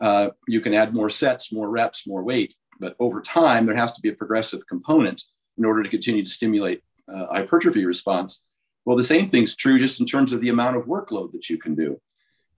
[0.00, 2.54] uh, you can add more sets, more reps, more weight.
[2.78, 5.22] But over time, there has to be a progressive component
[5.56, 8.44] in order to continue to stimulate uh, hypertrophy response.
[8.84, 11.58] Well, the same thing's true just in terms of the amount of workload that you
[11.58, 12.00] can do.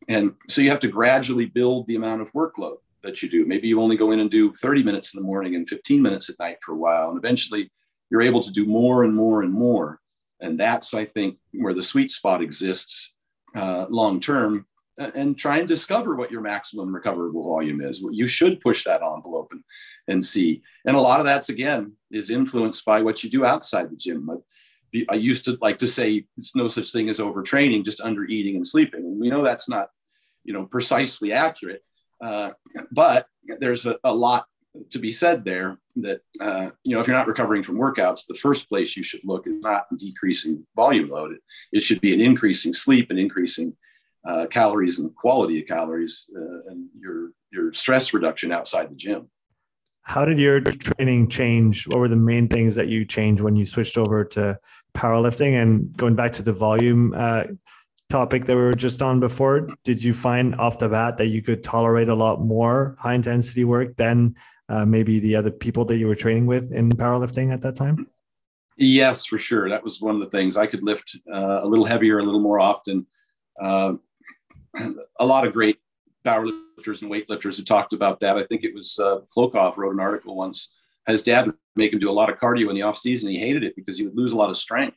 [0.09, 3.47] And so you have to gradually build the amount of workload that you do.
[3.47, 6.29] Maybe you only go in and do 30 minutes in the morning and 15 minutes
[6.29, 7.09] at night for a while.
[7.09, 7.71] And eventually
[8.11, 10.01] you're able to do more and more and more.
[10.41, 13.15] And that's, I think, where the sweet spot exists
[13.55, 14.67] uh, long term.
[14.99, 18.05] And try and discover what your maximum recoverable volume is.
[18.11, 19.63] You should push that envelope and,
[20.09, 20.63] and see.
[20.85, 24.29] And a lot of that's, again, is influenced by what you do outside the gym.
[25.09, 28.57] I, used to like to say it's no such thing as overtraining, just under eating
[28.57, 29.01] and sleeping.
[29.01, 29.89] And we know that's not,
[30.45, 31.83] you know, precisely accurate.
[32.23, 32.51] Uh,
[32.93, 33.27] but
[33.59, 34.47] there's a, a, lot
[34.91, 38.35] to be said there that, uh, you know, if you're not recovering from workouts, the
[38.35, 41.33] first place you should look is not decreasing volume load.
[41.33, 41.41] It,
[41.73, 43.77] it should be an increasing sleep and increasing
[44.25, 49.29] uh, calories and quality of calories uh, and your, your stress reduction outside the gym.
[50.03, 51.87] How did your training change?
[51.89, 54.59] What were the main things that you changed when you switched over to
[54.95, 57.45] powerlifting and going back to the volume uh,
[58.09, 59.69] topic that we were just on before?
[59.85, 63.65] Did you find off the bat that you could tolerate a lot more high intensity
[63.65, 64.35] work than
[64.71, 68.07] uh, maybe the other people that you were training with in powerlifting at that time?
[68.77, 69.69] Yes, for sure.
[69.69, 72.41] That was one of the things I could lift uh, a little heavier, a little
[72.41, 73.07] more often.
[73.61, 73.95] Uh,
[75.19, 75.79] a lot of great
[76.25, 78.39] powerlifters and weightlifters have talked about that.
[78.39, 80.73] I think it was uh, Klokov wrote an article once.
[81.07, 83.29] His dad would make him do a lot of cardio in the off season.
[83.29, 84.97] He hated it because he would lose a lot of strength.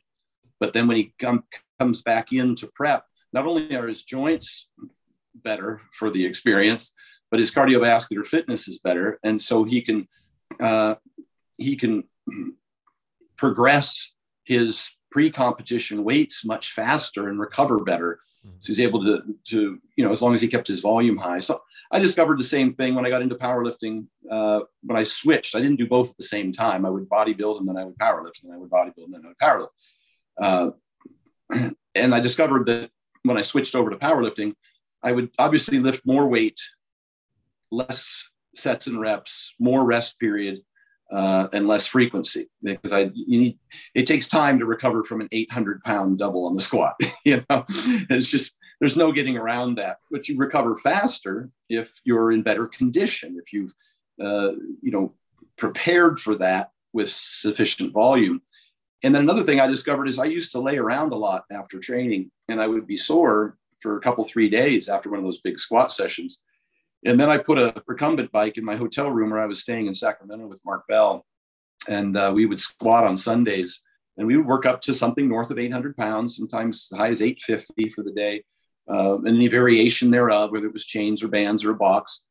[0.60, 1.44] But then when he come,
[1.80, 4.68] comes back into prep, not only are his joints
[5.34, 6.94] better for the experience,
[7.34, 10.06] but his cardiovascular fitness is better, and so he can
[10.60, 10.94] uh,
[11.58, 12.04] he can
[13.36, 18.20] progress his pre-competition weights much faster and recover better.
[18.46, 18.54] Mm-hmm.
[18.60, 21.40] So he's able to, to, you know, as long as he kept his volume high.
[21.40, 24.06] So I discovered the same thing when I got into powerlifting.
[24.30, 26.86] Uh, when I switched, I didn't do both at the same time.
[26.86, 29.22] I would bodybuild and then I would powerlift, and then I would bodybuild and then
[29.24, 30.76] I would powerlift.
[31.50, 32.90] Uh, and I discovered that
[33.24, 34.54] when I switched over to powerlifting,
[35.02, 36.60] I would obviously lift more weight,
[37.74, 40.60] less sets and reps, more rest period,
[41.12, 43.58] uh, and less frequency because I you need
[43.94, 46.94] it takes time to recover from an 800 pound double on the squat.
[47.24, 49.98] you know, it's just there's no getting around that.
[50.10, 53.74] But you recover faster if you're in better condition, if you've
[54.20, 55.14] uh, you know
[55.56, 58.40] prepared for that with sufficient volume.
[59.02, 61.78] And then another thing I discovered is I used to lay around a lot after
[61.78, 65.42] training, and I would be sore for a couple three days after one of those
[65.42, 66.40] big squat sessions.
[67.04, 69.86] And then I put a recumbent bike in my hotel room where I was staying
[69.86, 71.26] in Sacramento with Mark Bell.
[71.88, 73.82] And uh, we would squat on Sundays
[74.16, 77.20] and we would work up to something north of 800 pounds, sometimes as high as
[77.20, 78.44] 850 for the day,
[78.88, 82.22] uh, and any variation thereof, whether it was chains or bands or a box,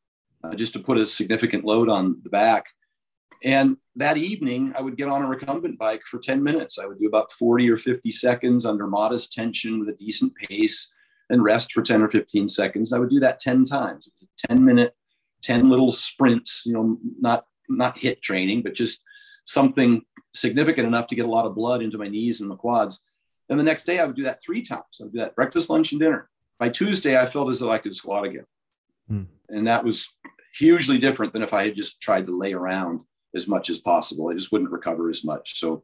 [0.42, 2.66] uh, just to put a significant load on the back.
[3.42, 6.78] And that evening, I would get on a recumbent bike for 10 minutes.
[6.78, 10.90] I would do about 40 or 50 seconds under modest tension with a decent pace
[11.30, 12.92] and rest for 10 or 15 seconds.
[12.92, 14.06] I would do that 10 times.
[14.06, 14.94] It was a 10 minute,
[15.42, 19.00] 10 little sprints, you know, not not HIIT training, but just
[19.46, 20.02] something
[20.34, 23.02] significant enough to get a lot of blood into my knees and my quads.
[23.48, 24.98] And the next day I would do that three times.
[25.00, 26.28] I would do that breakfast, lunch, and dinner.
[26.58, 28.46] By Tuesday, I felt as though I could squat again.
[29.08, 29.22] Hmm.
[29.48, 30.08] And that was
[30.56, 33.00] hugely different than if I had just tried to lay around
[33.34, 34.28] as much as possible.
[34.28, 35.58] I just wouldn't recover as much.
[35.58, 35.82] So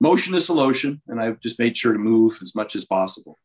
[0.00, 3.38] motion is lotion, And I've just made sure to move as much as possible.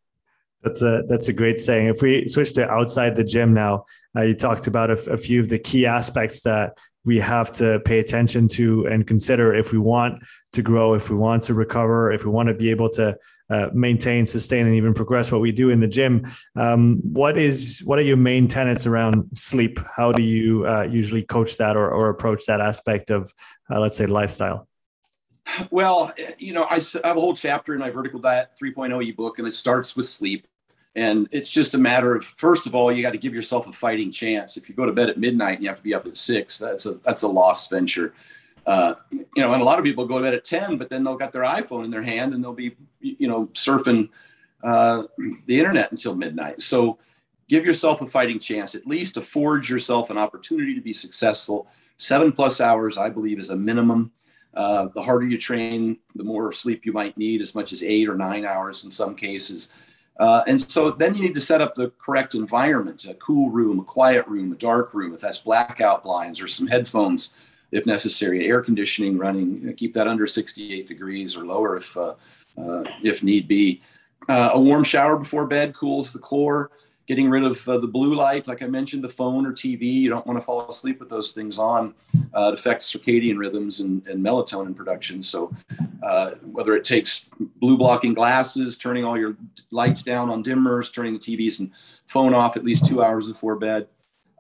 [0.63, 1.88] That's a that's a great saying.
[1.88, 3.84] If we switch to outside the gym now,
[4.15, 7.99] uh, you talked about a, few of the key aspects that we have to pay
[7.99, 12.24] attention to and consider if we want to grow, if we want to recover, if
[12.24, 13.18] we want to be able to
[13.49, 16.26] uh, maintain, sustain, and even progress what we do in the gym.
[16.55, 19.80] Um, what is what are your main tenets around sleep?
[19.95, 23.34] How do you uh, usually coach that or, or approach that aspect of,
[23.70, 24.68] uh, let's say, lifestyle?
[25.72, 29.39] Well, you know, I, I have a whole chapter in my Vertical Diet 3.0 ebook,
[29.39, 30.47] and it starts with sleep.
[30.95, 33.71] And it's just a matter of first of all, you got to give yourself a
[33.71, 34.57] fighting chance.
[34.57, 36.59] If you go to bed at midnight and you have to be up at six,
[36.59, 38.13] that's a that's a lost venture.
[38.65, 41.03] Uh, you know, and a lot of people go to bed at ten, but then
[41.03, 44.09] they'll got their iPhone in their hand and they'll be you know surfing
[44.63, 45.03] uh,
[45.45, 46.61] the internet until midnight.
[46.61, 46.99] So
[47.49, 51.67] give yourself a fighting chance, at least afford yourself an opportunity to be successful
[51.97, 54.11] seven plus hours, I believe, is a minimum.
[54.53, 58.07] Uh, the harder you train, the more sleep you might need, as much as eight
[58.07, 59.71] or nine hours in some cases.
[60.20, 63.80] Uh, and so then you need to set up the correct environment a cool room,
[63.80, 67.34] a quiet room, a dark room, if that's blackout blinds or some headphones
[67.74, 72.14] if necessary, air conditioning running, keep that under 68 degrees or lower if, uh,
[72.57, 73.82] uh, if need be.
[74.30, 76.72] Uh, a warm shower before bed cools the core
[77.08, 79.84] getting rid of uh, the blue light, like I mentioned, the phone or TV.
[79.84, 81.93] You don't want to fall asleep with those things on.
[82.34, 85.22] Uh, it affects circadian rhythms and, and melatonin production.
[85.22, 85.54] So,
[86.01, 87.26] uh, whether it takes
[87.58, 89.36] blue blocking glasses, turning all your
[89.72, 91.72] lights down on dimmers, turning the TVs and
[92.06, 93.88] phone off at least two hours before bed.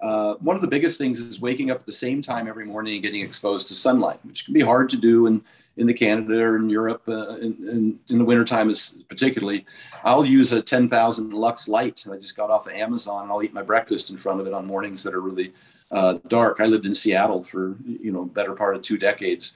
[0.01, 2.95] Uh, one of the biggest things is waking up at the same time every morning
[2.95, 5.41] and getting exposed to sunlight, which can be hard to do in,
[5.77, 9.65] in the Canada or in Europe uh, in, in, in the wintertime is particularly.
[10.03, 12.05] I'll use a 10,000 lux light.
[12.11, 14.53] I just got off of Amazon and I'll eat my breakfast in front of it
[14.53, 15.53] on mornings that are really
[15.91, 16.59] uh, dark.
[16.59, 19.55] I lived in Seattle for, you know, better part of two decades.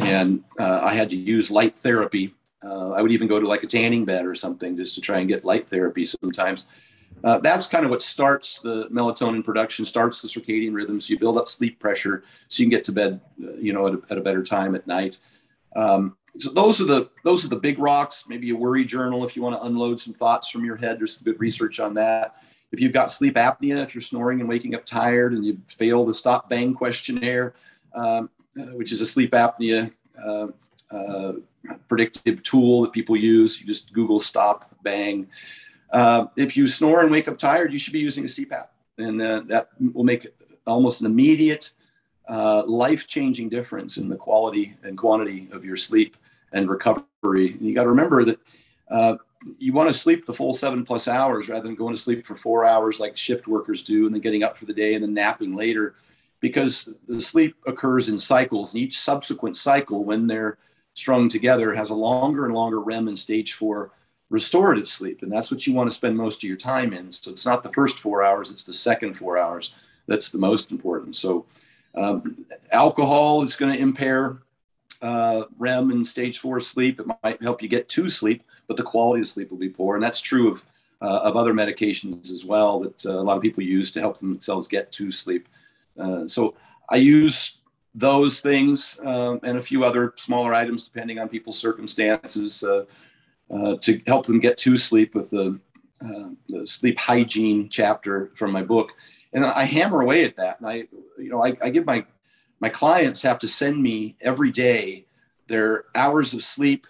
[0.00, 2.34] And uh, I had to use light therapy.
[2.62, 5.18] Uh, I would even go to like a tanning bed or something just to try
[5.18, 6.66] and get light therapy sometimes.
[7.24, 11.00] Uh, that's kind of what starts the melatonin production, starts the circadian rhythm.
[11.00, 13.88] So you build up sleep pressure so you can get to bed, uh, you know,
[13.88, 15.18] at a, at a better time at night.
[15.78, 18.24] Um, so those are the those are the big rocks.
[18.28, 20.98] Maybe a worry journal if you want to unload some thoughts from your head.
[20.98, 22.42] There's some good research on that.
[22.72, 26.04] If you've got sleep apnea, if you're snoring and waking up tired, and you fail
[26.04, 27.54] the stop bang questionnaire,
[27.94, 28.28] um,
[28.60, 29.90] uh, which is a sleep apnea
[30.22, 30.48] uh,
[30.90, 31.32] uh,
[31.88, 35.28] predictive tool that people use, you just Google stop bang.
[35.92, 38.66] Uh, if you snore and wake up tired, you should be using a CPAP,
[38.98, 40.26] and uh, that will make
[40.66, 41.72] almost an immediate
[42.28, 46.16] uh, life-changing difference in the quality and quantity of your sleep
[46.52, 47.52] and recovery.
[47.52, 48.38] And you got to remember that
[48.90, 49.16] uh,
[49.58, 52.34] you want to sleep the full seven plus hours rather than going to sleep for
[52.34, 55.14] four hours like shift workers do and then getting up for the day and then
[55.14, 55.94] napping later
[56.40, 60.58] because the sleep occurs in cycles and each subsequent cycle when they're
[60.94, 63.92] strung together has a longer and longer REM and stage four
[64.30, 65.22] restorative sleep.
[65.22, 67.12] And that's what you want to spend most of your time in.
[67.12, 69.72] So it's not the first four hours, it's the second four hours
[70.06, 71.14] that's the most important.
[71.14, 71.46] So
[71.94, 74.38] um, alcohol is going to impair
[75.02, 77.00] uh, REM and stage four sleep.
[77.00, 79.94] It might help you get to sleep, but the quality of sleep will be poor.
[79.94, 80.64] And that's true of,
[81.00, 84.18] uh, of other medications as well that uh, a lot of people use to help
[84.18, 85.48] themselves get to sleep.
[85.98, 86.54] Uh, so
[86.88, 87.58] I use
[87.94, 92.84] those things um, and a few other smaller items depending on people's circumstances uh,
[93.50, 95.58] uh, to help them get to sleep with the,
[96.48, 98.92] the sleep hygiene chapter from my book
[99.32, 100.60] and I hammer away at that.
[100.60, 100.74] And I,
[101.18, 102.04] you know, I, I give my
[102.60, 105.06] my clients have to send me every day
[105.46, 106.86] their hours of sleep,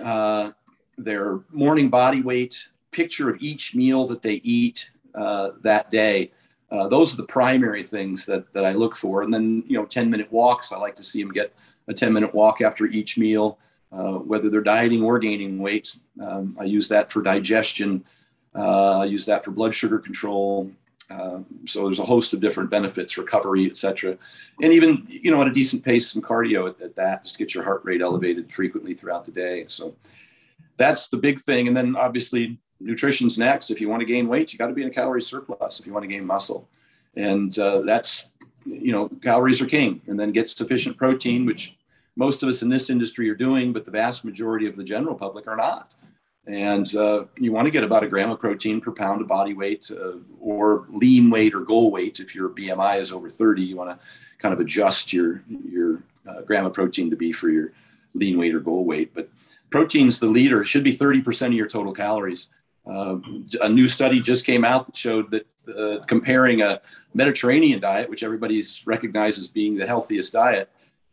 [0.00, 0.52] uh,
[0.98, 6.30] their morning body weight, picture of each meal that they eat uh, that day.
[6.70, 9.22] Uh, those are the primary things that that I look for.
[9.22, 10.72] And then you know, 10 minute walks.
[10.72, 11.54] I like to see them get
[11.88, 13.58] a 10 minute walk after each meal,
[13.92, 15.96] uh, whether they're dieting or gaining weight.
[16.20, 18.04] Um, I use that for digestion.
[18.54, 20.70] Uh, I use that for blood sugar control.
[21.10, 24.16] Um, so there's a host of different benefits, recovery, et cetera.
[24.62, 27.54] And even, you know, at a decent pace, some cardio at, at, that, just get
[27.54, 29.64] your heart rate elevated frequently throughout the day.
[29.66, 29.94] So
[30.76, 31.68] that's the big thing.
[31.68, 33.70] And then obviously nutrition's next.
[33.70, 35.86] If you want to gain weight, you got to be in a calorie surplus if
[35.86, 36.68] you want to gain muscle.
[37.14, 38.26] And uh, that's,
[38.64, 40.00] you know, calories are king.
[40.06, 41.76] And then get sufficient protein, which
[42.16, 45.14] most of us in this industry are doing, but the vast majority of the general
[45.14, 45.94] public are not
[46.46, 49.54] and uh, you want to get about a gram of protein per pound of body
[49.54, 52.18] weight uh, or lean weight or goal weight.
[52.20, 53.98] If your bmi is over 30 you want to
[54.38, 57.72] kind of adjust your your uh, gram of protein to be for your
[58.14, 59.14] lean weight or goal weight.
[59.14, 59.28] But
[59.70, 60.62] protein's the leader.
[60.62, 62.48] It should be 30% of your total calories.
[62.86, 63.18] Uh,
[63.60, 66.80] a new study just came out that showed that uh, comparing a
[67.14, 70.68] mediterranean diet which everybody's recognized as being the healthiest diet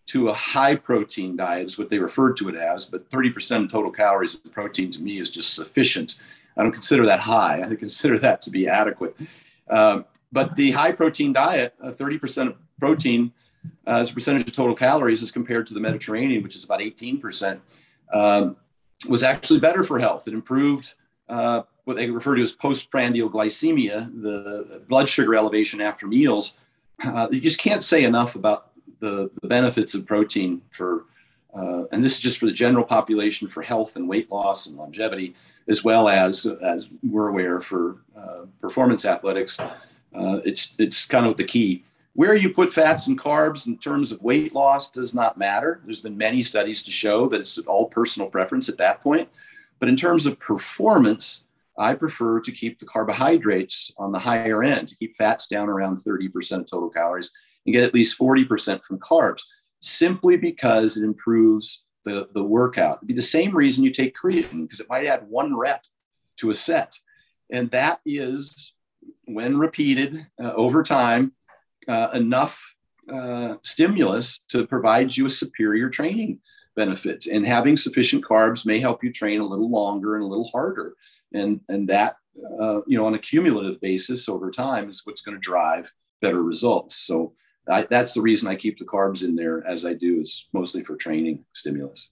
[0.09, 3.71] to a high protein diet is what they referred to it as, but 30% of
[3.71, 6.19] total calories of protein to me is just sufficient.
[6.57, 7.61] I don't consider that high.
[7.61, 9.15] I consider that to be adequate.
[9.69, 13.31] Um, but the high protein diet, uh, 30% of protein
[13.85, 16.79] uh, as a percentage of total calories as compared to the Mediterranean, which is about
[16.79, 17.59] 18%,
[18.11, 18.55] um,
[19.07, 20.27] was actually better for health.
[20.27, 20.95] It improved
[21.27, 26.55] uh, what they refer to as postprandial glycemia, the blood sugar elevation after meals.
[27.05, 28.68] Uh, you just can't say enough about
[28.99, 31.05] the, the benefits of protein for,
[31.53, 34.77] uh, and this is just for the general population for health and weight loss and
[34.77, 35.35] longevity,
[35.67, 39.59] as well as, as we're aware for uh, performance athletics.
[39.59, 41.83] Uh, it's, it's kind of the key.
[42.13, 45.81] Where you put fats and carbs in terms of weight loss does not matter.
[45.85, 49.29] There's been many studies to show that it's all personal preference at that point.
[49.79, 51.45] But in terms of performance,
[51.77, 55.99] I prefer to keep the carbohydrates on the higher end, to keep fats down around
[55.99, 57.31] 30% of total calories
[57.69, 59.43] and get at least 40% from carbs
[59.79, 62.97] simply because it improves the, the workout.
[62.97, 65.83] It'd be the same reason you take creatine because it might add one rep
[66.37, 66.95] to a set.
[67.51, 68.73] And that is,
[69.25, 71.33] when repeated uh, over time,
[71.87, 72.75] uh, enough
[73.07, 76.39] uh, stimulus to provide you a superior training
[76.75, 77.27] benefit.
[77.27, 80.95] And having sufficient carbs may help you train a little longer and a little harder.
[81.35, 82.15] And, and that,
[82.59, 86.41] uh, you know, on a cumulative basis over time is what's going to drive better
[86.41, 86.95] results.
[86.95, 87.33] So
[87.69, 90.83] I, that's the reason I keep the carbs in there as I do is mostly
[90.83, 92.09] for training stimulus.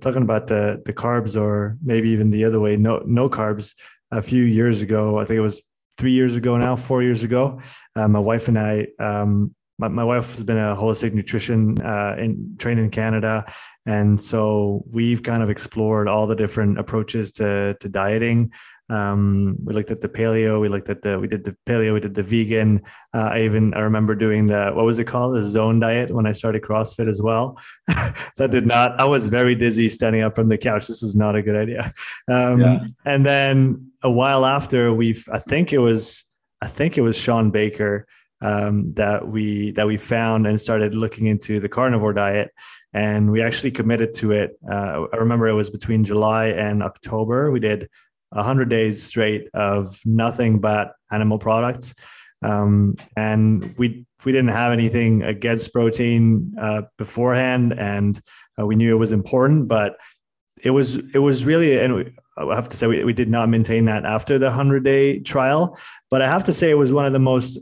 [0.00, 3.74] Talking about the the carbs, or maybe even the other way, no no carbs.
[4.12, 5.62] A few years ago, I think it was
[5.96, 7.60] three years ago now, four years ago,
[7.94, 9.54] uh, my wife and I um,
[9.88, 13.44] my, wife has been a holistic nutrition uh, in trained in Canada,
[13.86, 18.52] and so we've kind of explored all the different approaches to to dieting.
[18.90, 22.00] Um, we looked at the paleo, we looked at the we did the paleo, we
[22.00, 22.82] did the vegan.
[23.14, 26.26] Uh, I even I remember doing the what was it called the zone diet when
[26.26, 27.58] I started CrossFit as well.
[28.36, 28.98] that did not.
[28.98, 30.88] I was very dizzy standing up from the couch.
[30.88, 31.92] This was not a good idea.
[32.28, 32.86] Um, yeah.
[33.04, 36.24] And then a while after, we've I think it was
[36.60, 38.06] I think it was Sean Baker
[38.42, 42.50] um, that we that we found and started looking into the carnivore diet
[42.92, 47.50] and we actually committed to it uh, i remember it was between july and october
[47.50, 47.88] we did
[48.30, 51.94] 100 days straight of nothing but animal products
[52.42, 58.20] um, and we we didn't have anything against protein uh, beforehand and
[58.58, 59.96] uh, we knew it was important but
[60.62, 63.84] it was it was really and I have to say we, we did not maintain
[63.86, 65.78] that after the 100 day trial
[66.10, 67.58] but I have to say it was one of the most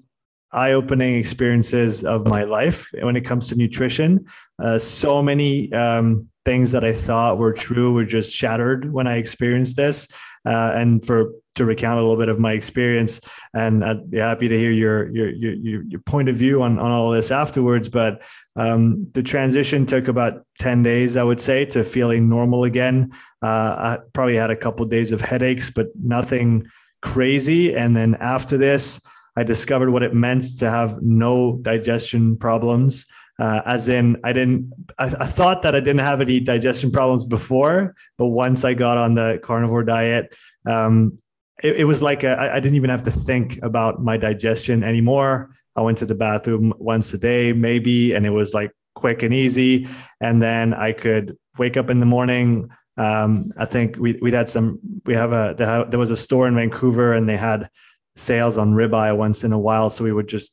[0.52, 4.24] eye-opening experiences of my life when it comes to nutrition.
[4.62, 9.18] Uh, so many um, things that I thought were true were just shattered when I
[9.18, 10.08] experienced this.
[10.46, 13.20] Uh, and for to recount a little bit of my experience,
[13.52, 16.90] and I'd be happy to hear your your your, your point of view on, on
[16.90, 17.90] all this afterwards.
[17.90, 18.22] But
[18.56, 23.12] um, the transition took about ten days, I would say, to feeling normal again.
[23.42, 26.66] Uh, I probably had a couple of days of headaches, but nothing
[27.02, 27.74] crazy.
[27.76, 29.00] And then after this,
[29.36, 33.04] I discovered what it meant to have no digestion problems.
[33.38, 37.24] Uh, as in, I didn't, I, I, thought that I didn't have any digestion problems
[37.24, 40.34] before, but once I got on the carnivore diet,
[40.66, 41.16] um,
[41.62, 45.50] it, it, was like I didn't even have to think about my digestion anymore.
[45.76, 49.32] I went to the bathroom once a day, maybe, and it was like quick and
[49.32, 49.86] easy.
[50.20, 52.68] And then I could wake up in the morning.
[52.96, 56.56] Um, I think we, we'd had some, we have a, there was a store in
[56.56, 57.70] Vancouver and they had
[58.16, 59.90] sales on ribeye once in a while.
[59.90, 60.52] So we would just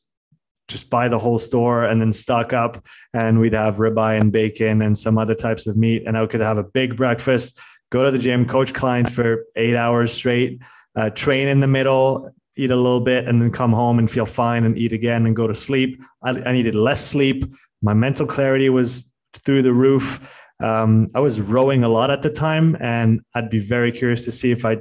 [0.68, 2.84] just buy the whole store and then stock up.
[3.12, 6.04] And we'd have ribeye and bacon and some other types of meat.
[6.06, 7.60] And i could have a big breakfast
[7.90, 10.60] go to the gym coach clients for eight hours straight
[10.96, 14.26] uh, train in the middle eat a little bit and then come home and feel
[14.26, 16.02] fine and eat again and go to sleep.
[16.22, 17.44] I, I needed less sleep.
[17.82, 20.34] My mental clarity was through the roof.
[20.58, 24.32] Um, i was rowing a lot at the time and i'd be very curious to
[24.32, 24.78] see if i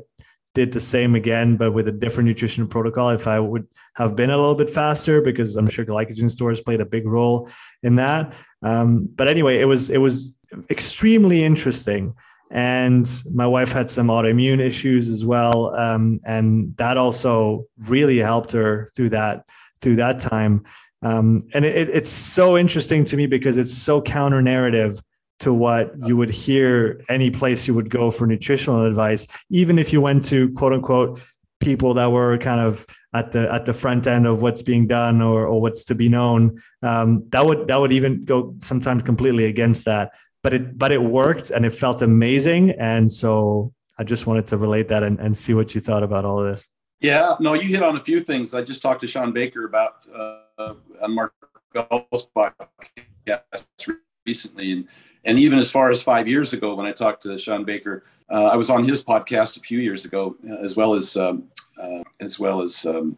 [0.56, 4.32] did the same again, but with a different nutrition protocol, if I would have been
[4.32, 7.48] a little bit faster, because I'm sure glycogen stores played a big role
[7.84, 8.34] in that.
[8.64, 10.34] Um, but anyway, it was it was
[10.72, 12.16] extremely interesting.
[12.52, 18.52] And my wife had some autoimmune issues as well, um, and that also really helped
[18.54, 19.46] her through that
[19.82, 20.64] through that time.
[21.02, 25.02] Um, and it, it's so interesting to me because it's so counter narrative
[25.40, 29.92] to what you would hear any place you would go for nutritional advice, even if
[29.92, 31.22] you went to quote unquote
[31.60, 35.22] people that were kind of at the at the front end of what's being done
[35.22, 36.62] or or what's to be known.
[36.82, 40.12] Um, that would that would even go sometimes completely against that.
[40.44, 42.72] But it but it worked and it felt amazing.
[42.72, 46.26] And so I just wanted to relate that and, and see what you thought about
[46.26, 46.70] all of this.
[47.02, 48.54] Yeah, no, you hit on a few things.
[48.54, 51.34] I just talked to Sean Baker about uh, on Mark
[51.74, 54.88] Bell's podcast recently, and
[55.26, 58.46] and even as far as five years ago, when I talked to Sean Baker, uh,
[58.46, 61.50] I was on his podcast a few years ago, as well as um,
[61.82, 63.18] uh, as well as um,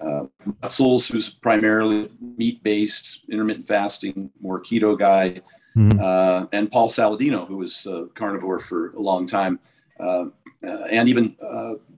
[0.00, 0.24] uh,
[0.62, 5.40] Mutzel, who's primarily meat-based, intermittent fasting, more keto guy,
[5.76, 5.98] mm-hmm.
[6.00, 9.58] Uh, and Paul Saladino, who was carnivore for a long time,
[9.98, 10.26] uh,
[10.66, 11.36] uh, and even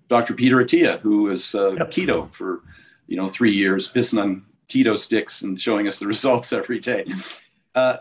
[0.09, 0.35] Dr.
[0.35, 1.91] Peter Attia, who was yep.
[1.91, 2.63] keto for
[3.07, 7.05] you know three years, pissing on keto sticks and showing us the results every day.
[7.75, 7.97] Uh,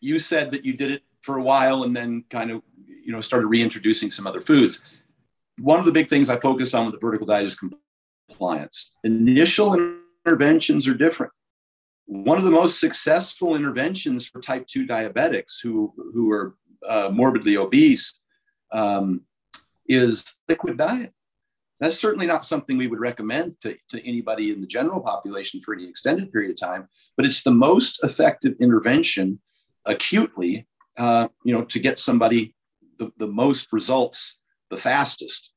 [0.00, 2.62] you said that you did it for a while and then kind of
[3.04, 4.82] you know started reintroducing some other foods.
[5.58, 7.58] One of the big things i focus on with the vertical diet is
[8.28, 8.94] compliance.
[9.04, 11.32] Initial interventions are different.
[12.06, 16.54] One of the most successful interventions for type 2 diabetics who who are
[16.86, 18.18] uh, morbidly obese
[18.72, 19.22] um,
[19.86, 21.12] is liquid diet.
[21.78, 25.72] That's certainly not something we would recommend to, to anybody in the general population for
[25.72, 29.40] any extended period of time, but it's the most effective intervention
[29.86, 30.66] acutely,
[30.96, 32.54] uh, you know, to get somebody
[32.98, 34.38] the, the most results
[34.70, 35.50] the fastest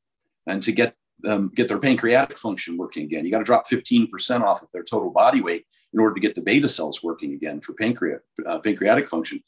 [0.48, 3.24] and to get them get their pancreatic function working again.
[3.24, 6.36] You got to drop 15% off of their total body weight in order to get
[6.36, 9.42] the beta cells working again for pancreas, uh, pancreatic function.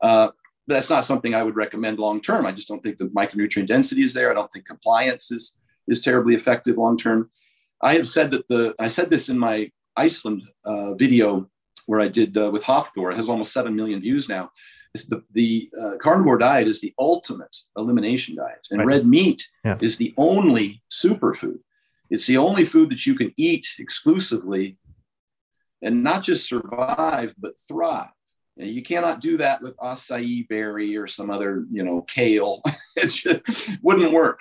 [0.00, 0.28] Uh,
[0.66, 2.46] that's not something I would recommend long term.
[2.46, 4.30] I just don't think the micronutrient density is there.
[4.30, 5.56] I don't think compliance is
[5.88, 7.30] is terribly effective long term.
[7.82, 11.50] I have said that the I said this in my Iceland uh, video
[11.88, 13.10] where I did uh, with Hafthor.
[13.10, 14.50] It has almost seven million views now.
[14.94, 18.88] the the uh, carnivore diet is the ultimate elimination diet, and right.
[18.88, 19.78] red meat yeah.
[19.80, 21.60] is the only superfood.
[22.10, 24.76] It's the only food that you can eat exclusively
[25.80, 28.10] and not just survive but thrive.
[28.58, 32.60] And you cannot do that with acai berry or some other, you know, kale.
[32.96, 34.40] it just wouldn't work.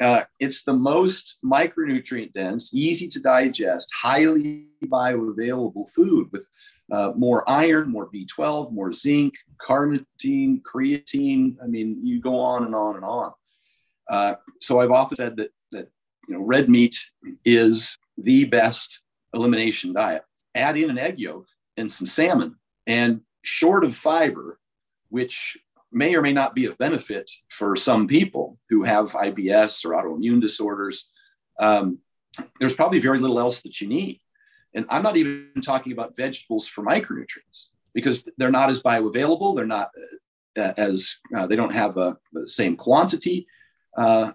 [0.00, 6.46] Uh, it's the most micronutrient dense, easy to digest, highly bioavailable food with
[6.92, 11.56] uh, more iron, more B12, more zinc, carnitine, creatine.
[11.62, 13.32] I mean, you go on and on and on.
[14.08, 15.90] Uh, so I've often said that that
[16.28, 16.96] you know red meat
[17.44, 19.00] is the best
[19.34, 20.22] elimination diet.
[20.54, 22.56] Add in an egg yolk and some salmon,
[22.86, 24.58] and short of fiber,
[25.08, 25.58] which
[25.92, 30.40] may or may not be of benefit for some people who have IBS or autoimmune
[30.40, 31.08] disorders,
[31.58, 31.98] um,
[32.60, 34.20] there's probably very little else that you need.
[34.76, 39.56] And I'm not even talking about vegetables for micronutrients because they're not as bioavailable.
[39.56, 39.88] They're not
[40.56, 43.46] uh, as, uh, they don't have uh, the same quantity.
[43.96, 44.32] Uh,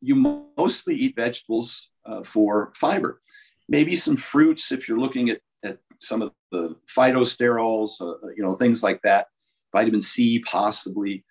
[0.00, 0.16] you
[0.56, 3.22] mostly eat vegetables uh, for fiber.
[3.68, 8.52] Maybe some fruits if you're looking at, at some of the phytosterols, uh, you know,
[8.54, 9.28] things like that.
[9.72, 11.24] Vitamin C, possibly.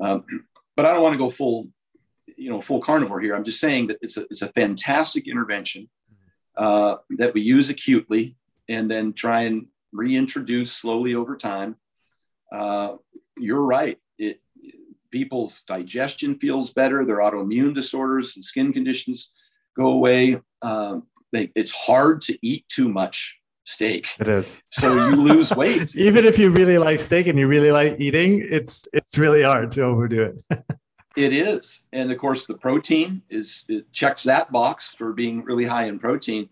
[0.00, 0.24] Um,
[0.76, 1.68] but I don't want to go full,
[2.36, 3.34] you know, full carnivore here.
[3.34, 5.88] I'm just saying that it's a it's a fantastic intervention
[6.58, 8.36] uh, that we use acutely,
[8.68, 11.76] and then try and reintroduce slowly over time.
[12.52, 12.96] Uh,
[13.38, 13.98] you're right.
[14.18, 14.40] It
[15.10, 17.04] people's digestion feels better.
[17.04, 19.30] Their autoimmune disorders and skin conditions
[19.76, 20.40] go away.
[20.60, 24.08] Um, they, it's hard to eat too much steak.
[24.18, 24.62] It is.
[24.70, 25.94] So you lose weight.
[25.96, 29.70] Even if you really like steak and you really like eating, it's it's really hard
[29.72, 30.64] to overdo it.
[31.18, 31.80] it is.
[31.92, 35.98] And of course the protein is it checks that box for being really high in
[35.98, 36.48] protein.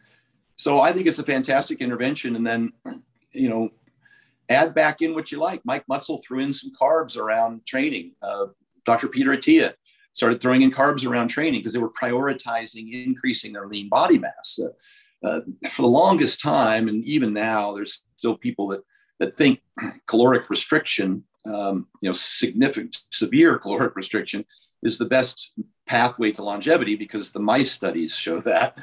[0.57, 2.73] So I think it's a fantastic intervention and then
[3.33, 3.71] you know
[4.49, 5.61] add back in what you like.
[5.65, 8.13] Mike Mutzel threw in some carbs around training.
[8.23, 8.47] Uh,
[8.85, 9.09] Dr.
[9.09, 9.75] Peter Attia
[10.13, 14.59] started throwing in carbs around training because they were prioritizing increasing their lean body mass.
[14.63, 14.69] Uh,
[15.27, 15.41] uh,
[15.71, 18.81] for the longest time, and even now, there's still people that
[19.19, 19.61] that think
[20.07, 24.45] caloric restriction, um, you know, significant, severe caloric restriction,
[24.83, 25.53] is the best
[25.87, 28.79] pathway to longevity because the mice studies show that.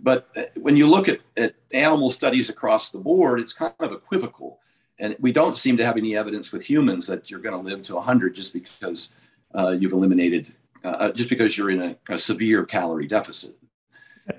[0.00, 3.92] But uh, when you look at, at animal studies across the board, it's kind of
[3.92, 4.60] equivocal.
[5.00, 7.82] And we don't seem to have any evidence with humans that you're going to live
[7.82, 9.10] to 100 just because
[9.54, 10.52] uh, you've eliminated,
[10.84, 13.56] uh, uh, just because you're in a, a severe calorie deficit.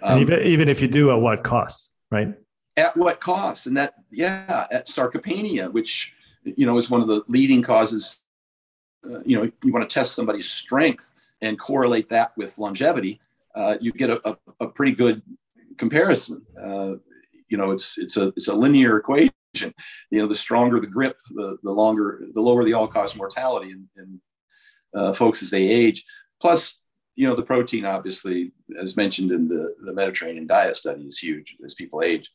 [0.02, 2.36] Um, even, even if you do, at what cost, right?
[2.78, 3.68] At what cost?
[3.68, 6.14] And that, yeah, at sarcopenia, which,
[6.44, 8.22] you know, is one of the leading causes.
[9.06, 13.20] Uh, you know, you want to test somebody's strength and correlate that with longevity.
[13.56, 15.22] Uh, you get a, a, a, pretty good
[15.78, 16.46] comparison.
[16.62, 16.96] Uh,
[17.48, 19.32] you know, it's it's a it's a linear equation.
[19.56, 19.74] You
[20.22, 24.22] know, the stronger the grip, the the longer, the lower the all-cause mortality in, in
[24.94, 26.06] uh, folks as they age.
[26.40, 26.80] Plus,
[27.16, 31.58] you know, the protein, obviously, as mentioned in the, the Mediterranean diet study, is huge
[31.66, 32.32] as people age.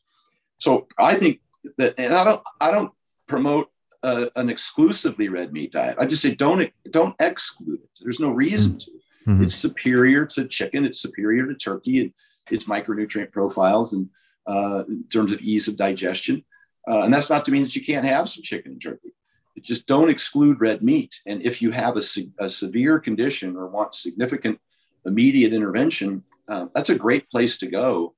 [0.57, 1.39] So I think
[1.77, 2.91] that, and I don't, I don't
[3.27, 3.69] promote
[4.03, 5.97] a, an exclusively red meat diet.
[5.99, 7.99] I just say don't, don't exclude it.
[8.01, 8.77] There's no reason mm-hmm.
[8.79, 8.91] to.
[9.31, 9.43] Mm-hmm.
[9.43, 10.85] It's superior to chicken.
[10.85, 12.13] It's superior to turkey and
[12.51, 14.09] its micronutrient profiles and
[14.45, 16.43] uh, in terms of ease of digestion.
[16.87, 19.13] Uh, and that's not to mean that you can't have some chicken and turkey.
[19.55, 21.21] It just don't exclude red meat.
[21.25, 22.01] And if you have a,
[22.39, 24.59] a severe condition or want significant
[25.05, 28.13] immediate intervention, uh, that's a great place to go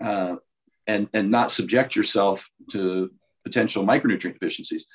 [0.00, 0.36] uh,
[0.86, 3.10] and, and not subject yourself to
[3.48, 4.86] potential micronutrient deficiencies.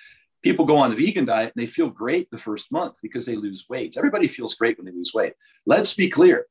[0.43, 3.35] People go on a vegan diet and they feel great the first month because they
[3.35, 3.95] lose weight.
[3.97, 5.33] Everybody feels great when they lose weight.
[5.65, 6.45] Let's be clear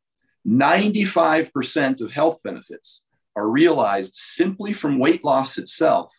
[0.46, 3.04] 95% of health benefits
[3.36, 6.12] are realized simply from weight loss itself,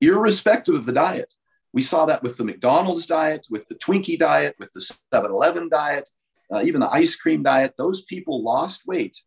[0.00, 1.34] irrespective of the diet.
[1.72, 5.68] We saw that with the McDonald's diet, with the Twinkie diet, with the 7 Eleven
[5.68, 6.08] diet,
[6.52, 9.20] uh, even the ice cream diet, those people lost weight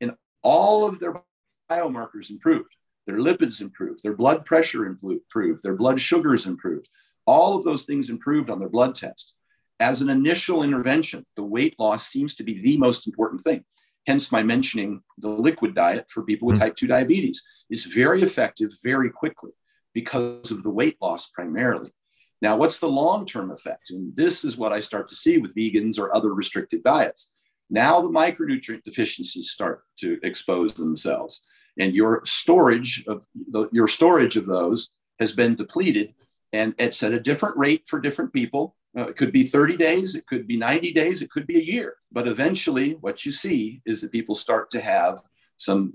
[0.00, 1.22] and all of their
[1.70, 2.74] biomarkers improved.
[3.06, 6.88] Their lipids improved, their blood pressure improved, their blood sugars improved.
[7.26, 9.34] All of those things improved on their blood test.
[9.80, 13.64] As an initial intervention, the weight loss seems to be the most important thing.
[14.06, 16.64] hence my mentioning the liquid diet for people with mm-hmm.
[16.64, 19.52] type 2 diabetes is very effective very quickly
[19.94, 21.92] because of the weight loss primarily.
[22.40, 23.90] Now, what's the long term effect?
[23.90, 27.32] And this is what I start to see with vegans or other restricted diets.
[27.70, 31.44] Now, the micronutrient deficiencies start to expose themselves,
[31.78, 36.14] and your storage of the, your storage of those has been depleted,
[36.52, 38.76] and it's at a different rate for different people.
[38.96, 41.62] Uh, it could be 30 days, it could be 90 days, it could be a
[41.62, 41.96] year.
[42.10, 45.22] But eventually, what you see is that people start to have
[45.56, 45.94] some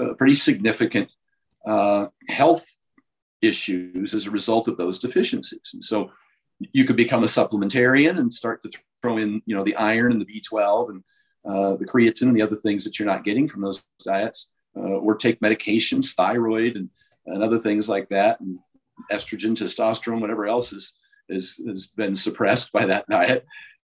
[0.00, 1.10] uh, pretty significant
[1.66, 2.64] uh, health
[3.42, 5.70] issues as a result of those deficiencies.
[5.74, 6.10] And so
[6.72, 8.70] you could become a supplementarian and start to
[9.02, 11.04] throw in, you know, the iron and the B12 and
[11.44, 15.16] uh, the creatine and the other things that you're not getting from those diets, or
[15.16, 16.88] take medications, thyroid and,
[17.26, 18.58] and other things like that, and
[19.10, 20.92] estrogen, testosterone, whatever else is,
[21.28, 23.46] is, has been suppressed by that diet.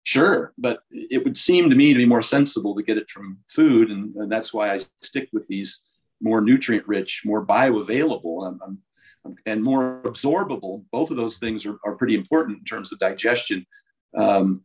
[0.02, 3.38] Sure, but it would seem to me to be more sensible to get it from
[3.48, 5.80] food, and, and that's why I stick with these
[6.20, 8.46] more nutrient rich, more bioavailable.
[8.46, 8.78] I'm, I'm
[9.46, 10.84] and more absorbable.
[10.92, 13.66] Both of those things are, are pretty important in terms of digestion.
[14.16, 14.62] Um,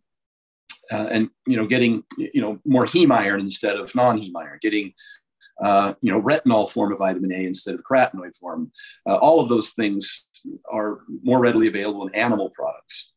[0.91, 4.93] uh, and you know, getting you know more heme iron instead of non-heme iron, getting
[5.62, 8.72] uh, you know retinol form of vitamin A instead of carotenoid form.
[9.07, 10.28] Uh, all of those things
[10.72, 13.12] are more readily available in animal products.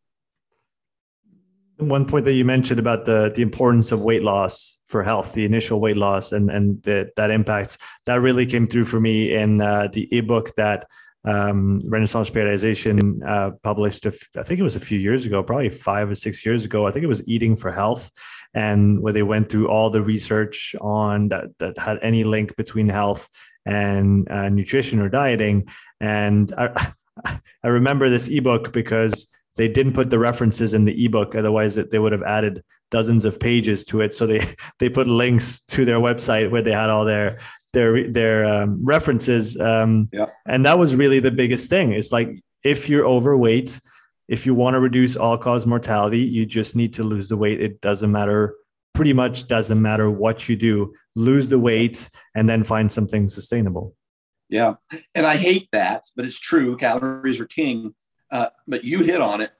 [1.78, 5.45] One point that you mentioned about the the importance of weight loss for health, the
[5.45, 9.61] initial weight loss, and and the, that impact that really came through for me in
[9.61, 10.86] uh, the ebook that
[11.25, 16.11] um, Renaissance Periodization uh, published, I think it was a few years ago, probably five
[16.11, 16.87] or six years ago.
[16.87, 18.11] I think it was Eating for Health,
[18.55, 22.89] and where they went through all the research on that that had any link between
[22.89, 23.29] health
[23.64, 25.68] and uh, nutrition or dieting.
[26.01, 26.93] And I,
[27.62, 31.99] I remember this ebook because they didn't put the references in the ebook otherwise they
[31.99, 34.45] would have added dozens of pages to it so they
[34.79, 37.39] they put links to their website where they had all their
[37.73, 40.27] their their um, references um, yeah.
[40.47, 41.93] and that was really the biggest thing.
[41.93, 43.81] It's like if you're overweight
[44.29, 47.61] if you want to reduce all cause mortality you just need to lose the weight.
[47.61, 48.55] It doesn't matter
[48.95, 50.95] pretty much doesn't matter what you do.
[51.14, 53.95] Lose the weight and then find something sustainable.
[54.49, 54.75] Yeah.
[55.14, 56.77] And i hate that but it's true.
[56.77, 57.95] Calories are king.
[58.31, 59.53] Uh, but you hit on it.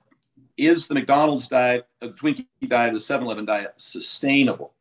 [0.57, 4.75] Is the mcdonald's diet the twinkie diet the 7-eleven diet sustainable?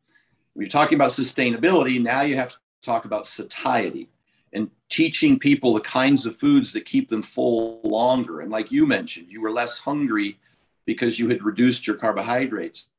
[0.54, 4.08] When you're talking about sustainability now you have to talk about satiety
[4.52, 8.40] and teaching people the kinds of foods that keep them full longer.
[8.40, 10.38] And like you mentioned, you were less hungry
[10.84, 12.90] because you had reduced your carbohydrates.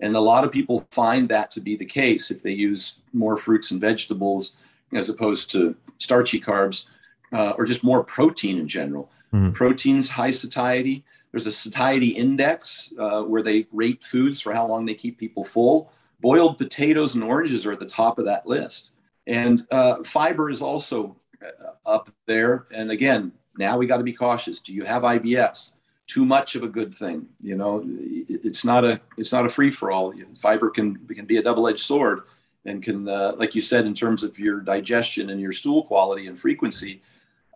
[0.00, 3.36] And a lot of people find that to be the case if they use more
[3.36, 4.54] fruits and vegetables
[4.92, 6.86] as opposed to starchy carbs
[7.32, 9.10] uh, or just more protein in general.
[9.34, 9.50] Mm-hmm.
[9.50, 11.04] Protein's high satiety.
[11.32, 15.44] There's a satiety index uh, where they rate foods for how long they keep people
[15.44, 15.92] full.
[16.20, 18.92] Boiled potatoes and oranges are at the top of that list.
[19.28, 21.14] And uh, fiber is also
[21.44, 22.66] uh, up there.
[22.72, 24.58] And again, now we got to be cautious.
[24.58, 25.72] Do you have IBS?
[26.06, 27.26] Too much of a good thing.
[27.42, 30.14] You know, it's not a it's not a free for all.
[30.40, 32.22] Fiber can can be a double edged sword,
[32.64, 36.26] and can, uh, like you said, in terms of your digestion and your stool quality
[36.26, 37.02] and frequency.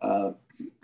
[0.03, 0.33] Uh,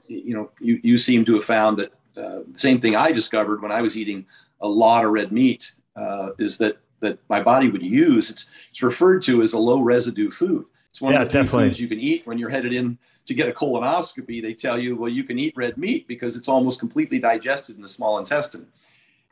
[0.07, 3.71] you know, you you seem to have found that uh, same thing I discovered when
[3.71, 4.25] I was eating
[4.61, 8.31] a lot of red meat uh, is that that my body would use.
[8.31, 10.65] It's it's referred to as a low residue food.
[10.99, 11.69] It's one yeah, of the few definitely.
[11.69, 14.41] foods you can eat when you're headed in to get a colonoscopy.
[14.41, 17.81] They tell you, well, you can eat red meat because it's almost completely digested in
[17.81, 18.67] the small intestine.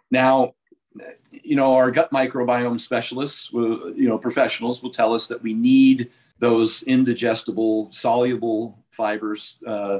[0.09, 0.53] Now,
[1.29, 5.53] you know, our gut microbiome specialists, will, you know, professionals will tell us that we
[5.53, 6.09] need
[6.39, 9.99] those indigestible, soluble fibers uh,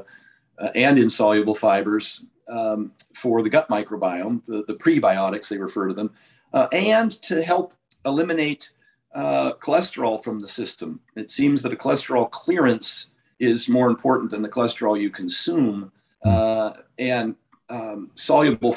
[0.58, 5.92] uh, and insoluble fibers um, for the gut microbiome, the, the, prebiotics, they refer to
[5.92, 6.14] them,
[6.54, 7.74] uh, and to help
[8.06, 8.72] eliminate
[9.14, 11.00] uh, cholesterol from the system.
[11.16, 15.92] It seems that a cholesterol clearance is more important than the cholesterol you consume.
[16.22, 16.28] Hmm.
[16.28, 17.36] Uh, and
[17.68, 18.76] um, soluble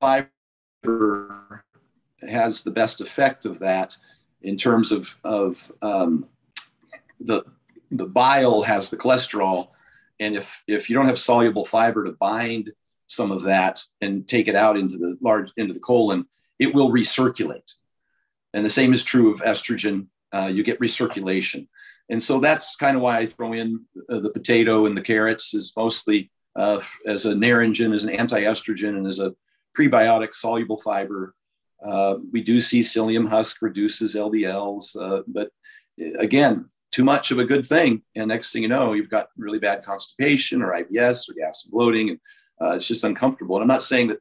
[0.00, 0.30] fiber
[2.28, 3.96] has the best effect of that
[4.42, 6.26] in terms of, of um,
[7.20, 7.44] the,
[7.90, 9.68] the bile has the cholesterol.
[10.20, 12.72] And if, if you don't have soluble fiber to bind
[13.06, 16.26] some of that and take it out into the large into the colon,
[16.58, 17.74] it will recirculate.
[18.54, 20.06] And the same is true of estrogen.
[20.32, 21.68] Uh, you get recirculation.
[22.08, 25.54] And so that's kind of why I throw in uh, the potato and the carrots
[25.54, 29.34] is mostly uh, as a naringin, as an anti-estrogen, and as a
[29.76, 31.34] prebiotic soluble fiber.
[31.82, 35.50] Uh, we do see psyllium husk reduces LDLs, uh, but
[36.00, 38.02] uh, again, too much of a good thing.
[38.14, 41.72] And next thing you know, you've got really bad constipation or IBS or gas and
[41.72, 42.18] bloating, and
[42.74, 43.56] it's just uncomfortable.
[43.56, 44.18] And I'm not saying that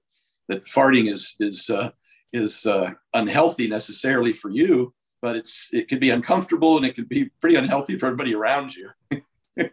[0.48, 1.70] that farting is is
[2.34, 4.94] is uh, unhealthy necessarily for you.
[5.22, 8.74] but it's it could be uncomfortable and it could be pretty unhealthy for everybody around
[8.76, 8.90] you.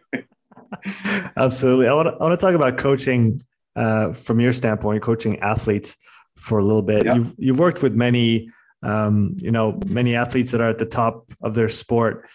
[1.35, 1.87] Absolutely.
[1.87, 3.41] I want to, I want to talk about coaching
[3.75, 5.97] uh, from your standpoint, coaching athletes
[6.35, 7.05] for a little bit.
[7.05, 7.15] Yep.
[7.15, 8.49] You've you've worked with many,
[8.83, 12.29] um, you know, many athletes that are at the top of their sport.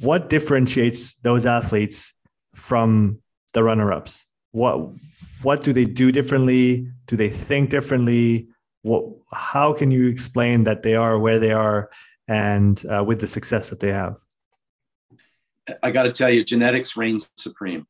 [0.00, 2.14] What differentiates those athletes
[2.54, 3.18] from
[3.54, 4.26] the runner-ups?
[4.52, 4.90] What
[5.42, 6.88] what do they do differently?
[7.06, 8.48] Do they think differently?
[8.82, 11.90] What how can you explain that they are where they are
[12.26, 14.16] and uh, with the success that they have?
[15.82, 17.86] I got to tell you, genetics reigns supreme.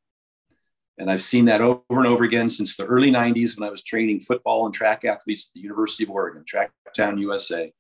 [0.99, 3.85] And I've seen that over and over again since the early 90s when I was
[3.85, 7.73] training football and track athletes at the University of Oregon, Track Town, USA.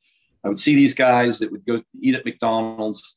[0.44, 3.16] I would see these guys that would go eat at McDonald's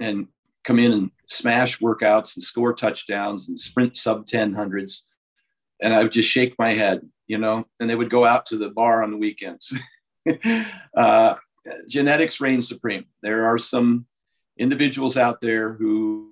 [0.00, 0.28] and
[0.64, 5.06] come in and smash workouts and score touchdowns and sprint sub 10 hundreds.
[5.82, 8.56] And I would just shake my head, you know, and they would go out to
[8.56, 9.76] the bar on the weekends.
[10.96, 11.34] uh,
[11.88, 13.04] genetics reign supreme.
[13.22, 14.06] There are some
[14.58, 16.30] individuals out there who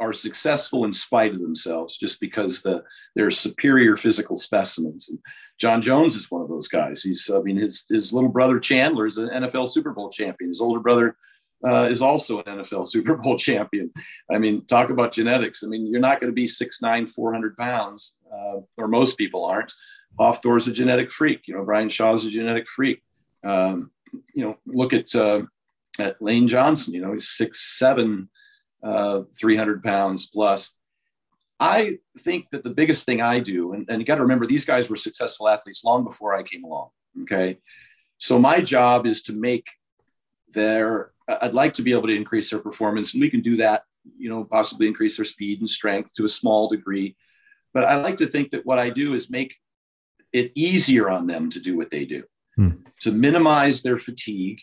[0.00, 2.82] are successful in spite of themselves just because the,
[3.14, 5.08] they're superior physical specimens.
[5.08, 5.18] And
[5.60, 7.02] Jon Jones is one of those guys.
[7.02, 10.50] He's, I mean, his, his little brother Chandler is an NFL Super Bowl champion.
[10.50, 11.16] His older brother
[11.66, 13.92] uh, is also an NFL Super Bowl champion.
[14.30, 15.62] I mean, talk about genetics.
[15.62, 19.72] I mean, you're not going to be 6'9, 400 pounds, uh, or most people aren't.
[20.18, 21.48] Off Hafthor's a genetic freak.
[21.48, 23.02] You know, Brian Shaw's a genetic freak.
[23.42, 23.90] Um,
[24.34, 25.42] you know, look at uh,
[25.98, 26.94] at Lane Johnson.
[26.94, 28.28] You know, he's six seven,
[28.82, 30.76] uh, 300 pounds plus.
[31.58, 34.64] I think that the biggest thing I do, and, and you got to remember, these
[34.64, 36.90] guys were successful athletes long before I came along.
[37.22, 37.58] Okay.
[38.18, 39.68] So my job is to make
[40.52, 43.84] their, I'd like to be able to increase their performance, and we can do that,
[44.18, 47.16] you know, possibly increase their speed and strength to a small degree.
[47.72, 49.56] But I like to think that what I do is make
[50.32, 52.24] it easier on them to do what they do,
[52.56, 52.70] hmm.
[53.00, 54.60] to minimize their fatigue,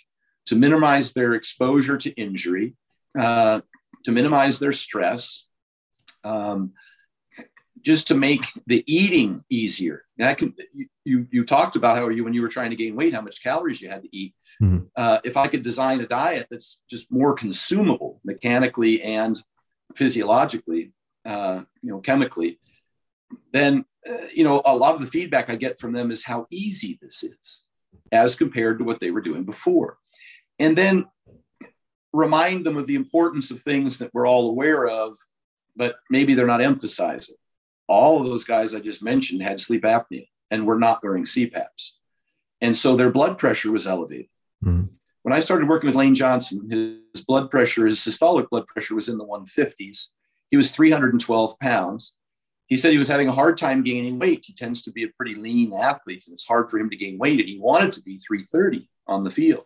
[0.48, 2.76] to minimize their exposure to injury,
[3.18, 3.62] uh,
[4.04, 5.46] to minimize their stress,
[6.24, 6.74] um,
[7.82, 10.04] just to make the eating easier.
[10.18, 10.54] That can
[11.04, 13.44] you you talked about how you when you were trying to gain weight, how much
[13.44, 14.36] calories you had to eat.
[14.62, 14.86] Mm-hmm.
[14.96, 19.42] Uh, if I could design a diet that's just more consumable mechanically and
[19.96, 20.94] physiologically,
[21.26, 22.60] uh, you know, chemically,
[23.52, 26.48] then uh, you know a lot of the feedback I get from them is how
[26.52, 27.64] easy this is
[28.12, 29.98] as compared to what they were doing before
[30.62, 31.06] and then
[32.14, 35.18] remind them of the importance of things that we're all aware of,
[35.76, 37.36] but maybe they're not emphasizing.
[37.88, 41.94] All of those guys I just mentioned had sleep apnea and were not wearing CPAPs.
[42.62, 44.28] And so their blood pressure was elevated.
[44.64, 44.86] Mm-hmm.
[45.24, 49.08] When I started working with Lane Johnson, his blood pressure, his systolic blood pressure was
[49.08, 50.08] in the 150s.
[50.50, 52.16] He was 312 pounds.
[52.66, 54.46] He said he was having a hard time gaining weight.
[54.46, 57.18] He tends to be a pretty lean athlete, and it's hard for him to gain
[57.18, 57.40] weight.
[57.40, 59.66] And he wanted to be 330 on the field.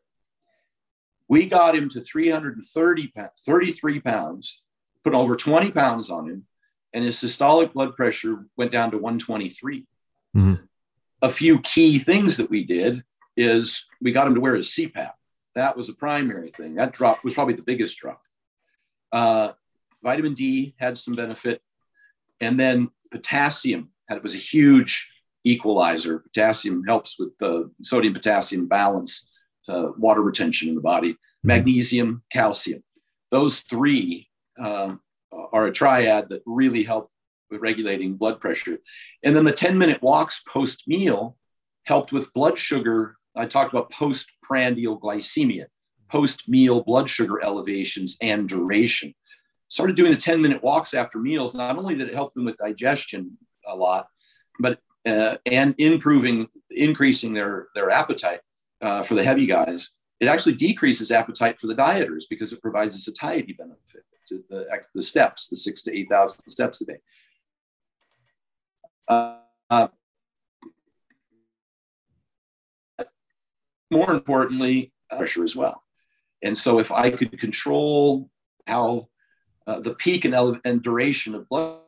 [1.27, 4.61] We got him to 330, pounds, 33 pounds,
[5.03, 6.45] put over 20 pounds on him,
[6.93, 9.85] and his systolic blood pressure went down to 123.
[10.37, 10.53] Mm-hmm.
[11.21, 13.03] A few key things that we did
[13.37, 15.11] is we got him to wear his CPAP.
[15.55, 16.75] That was the primary thing.
[16.75, 18.21] That drop was probably the biggest drop.
[19.11, 19.53] Uh,
[20.03, 21.61] vitamin D had some benefit,
[22.41, 25.09] and then potassium had was a huge
[25.43, 26.19] equalizer.
[26.19, 29.27] Potassium helps with the sodium potassium balance
[29.67, 31.47] uh, water retention in the body, mm-hmm.
[31.47, 32.83] magnesium, calcium.
[33.31, 34.29] Those three
[34.59, 34.95] uh,
[35.31, 37.11] are a triad that really help
[37.49, 38.79] with regulating blood pressure.
[39.23, 41.37] And then the 10 minute walks post meal
[41.85, 43.17] helped with blood sugar.
[43.35, 45.65] I talked about postprandial glycemia,
[46.09, 49.13] post meal blood sugar elevations and duration.
[49.67, 51.53] Started doing the 10 minute walks after meals.
[51.55, 54.07] Not only did it help them with digestion a lot,
[54.59, 58.39] but uh, and improving, increasing their, their appetite
[58.81, 62.95] uh, for the heavy guys, it actually decreases appetite for the dieters because it provides
[62.95, 66.97] a satiety benefit to the, the steps, the six to 8,000 steps a day.
[69.07, 69.87] Uh,
[73.95, 75.83] more importantly, uh, pressure as well.
[76.43, 78.29] And so if I could control
[78.67, 79.09] how
[79.67, 81.79] uh, the peak and, ele- and duration of blood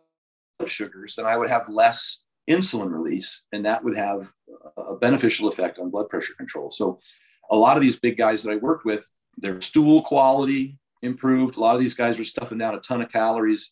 [0.65, 4.31] sugars, then I would have less insulin release, and that would have
[4.77, 6.71] a beneficial effect on blood pressure control.
[6.71, 6.99] So,
[7.49, 11.55] a lot of these big guys that I worked with, their stool quality improved.
[11.55, 13.71] A lot of these guys are stuffing down a ton of calories,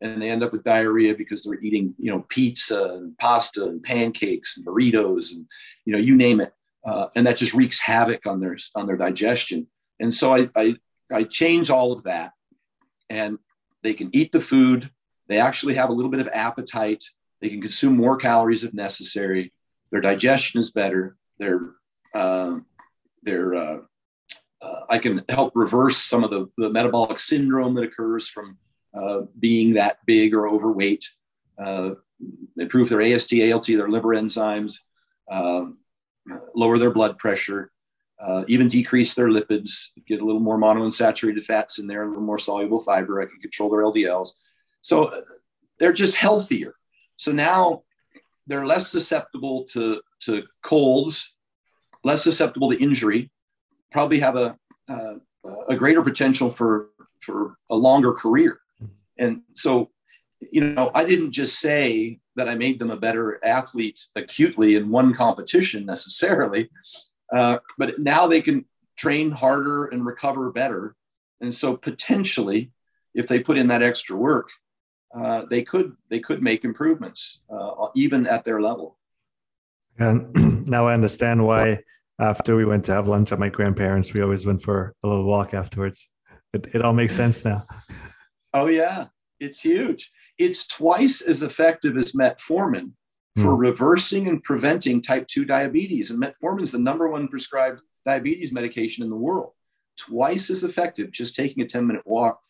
[0.00, 3.82] and they end up with diarrhea because they're eating, you know, pizza and pasta and
[3.82, 5.46] pancakes and burritos and
[5.84, 6.52] you know, you name it,
[6.84, 9.66] uh, and that just wreaks havoc on their on their digestion.
[10.00, 10.76] And so I, I
[11.12, 12.32] I change all of that,
[13.10, 13.38] and
[13.82, 14.90] they can eat the food.
[15.28, 17.04] They actually have a little bit of appetite
[17.42, 19.52] they can consume more calories if necessary.
[19.90, 21.16] Their digestion is better.
[21.38, 21.72] Their
[22.14, 22.60] uh,
[23.24, 23.78] their uh,
[24.62, 28.56] uh, I can help reverse some of the, the metabolic syndrome that occurs from
[28.94, 31.04] uh, being that big or overweight.
[31.58, 31.94] Uh,
[32.56, 34.76] improve their AST, ALT, their liver enzymes,
[35.28, 35.78] um,
[36.54, 37.70] lower their blood pressure,
[38.20, 42.22] uh, even decrease their lipids, get a little more monounsaturated fats in there, a little
[42.22, 43.20] more soluble fiber.
[43.20, 44.30] I can control their LDLs.
[44.80, 45.20] So uh,
[45.78, 46.74] they're just healthier.
[47.16, 47.82] So now
[48.46, 51.34] they're less susceptible to, to colds,
[52.04, 53.30] less susceptible to injury,
[53.90, 54.56] probably have a,
[54.88, 55.14] uh,
[55.68, 58.60] a greater potential for, for a longer career.
[59.18, 59.90] And so,
[60.40, 64.88] you know, I didn't just say that I made them a better athlete acutely in
[64.88, 66.70] one competition necessarily,
[67.32, 68.64] uh, but now they can
[68.96, 70.94] train harder and recover better.
[71.40, 72.70] And so potentially,
[73.14, 74.50] if they put in that extra work,
[75.14, 78.98] uh, they could they could make improvements uh, even at their level.
[79.98, 81.80] And now I understand why
[82.18, 85.24] after we went to have lunch at my grandparents, we always went for a little
[85.24, 86.08] walk afterwards.
[86.52, 87.66] It, it all makes sense now.
[88.54, 89.06] Oh yeah,
[89.40, 90.10] it's huge.
[90.38, 92.92] It's twice as effective as metformin
[93.36, 93.60] for mm.
[93.60, 96.10] reversing and preventing type 2 diabetes.
[96.10, 99.52] And metformin is the number one prescribed diabetes medication in the world.
[99.96, 102.40] Twice as effective, just taking a 10 minute walk.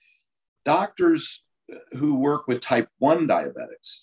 [0.64, 1.44] Doctors
[1.92, 4.02] who work with type 1 diabetics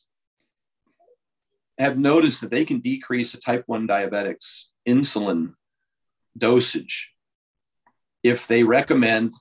[1.78, 5.54] have noticed that they can decrease a type 1 diabetic's insulin
[6.38, 7.12] dosage
[8.24, 9.34] if they recommend,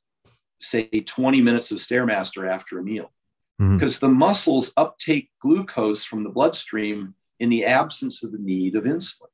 [0.60, 3.12] say, 20 minutes of Stairmaster after a meal.
[3.58, 4.06] Because mm-hmm.
[4.06, 9.26] the muscles uptake glucose from the bloodstream in the absence of the need of insulin.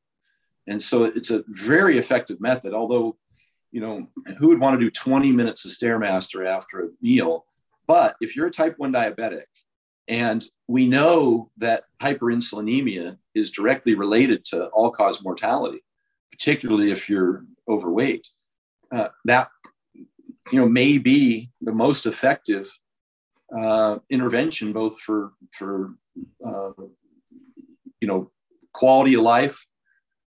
[0.66, 3.18] And so it's a very effective method, although,
[3.70, 4.08] you know,
[4.38, 7.44] who would want to do 20 minutes of Stairmaster after a meal?
[7.86, 9.44] But if you're a type 1 diabetic,
[10.08, 15.82] and we know that hyperinsulinemia is directly related to all cause mortality,
[16.30, 18.28] particularly if you're overweight,
[18.92, 19.48] uh, that
[19.94, 22.70] you know may be the most effective
[23.56, 25.94] uh, intervention both for for
[26.44, 26.72] uh,
[28.00, 28.30] you know,
[28.72, 29.66] quality of life,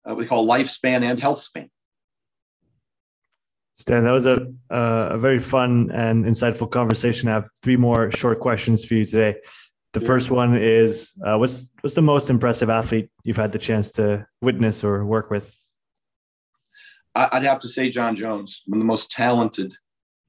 [0.08, 1.68] uh, we call lifespan and health span.
[3.76, 4.36] Stan, that was a,
[4.70, 7.28] a very fun and insightful conversation.
[7.28, 9.40] I have three more short questions for you today.
[9.92, 13.90] The first one is uh, what's, what's the most impressive athlete you've had the chance
[13.92, 15.52] to witness or work with?
[17.16, 19.74] I'd have to say Jon Jones, one of the most talented